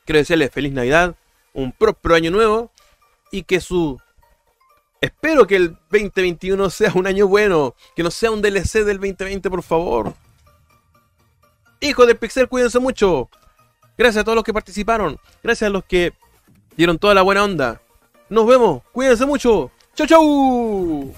[0.05, 1.17] Quiero desearles feliz Navidad.
[1.53, 2.71] Un próspero año nuevo.
[3.33, 4.01] Y que su
[5.01, 9.49] Espero que el 2021 sea un año bueno, que no sea un DLC del 2020,
[9.49, 10.15] por favor.
[11.81, 13.31] Hijos de Pixel, cuídense mucho.
[13.97, 15.19] Gracias a todos los que participaron.
[15.43, 16.13] Gracias a los que
[16.81, 17.83] dieron toda la buena onda.
[18.31, 18.81] Nos vemos.
[18.93, 19.71] Cuídense mucho.
[19.95, 21.15] Chau, chau.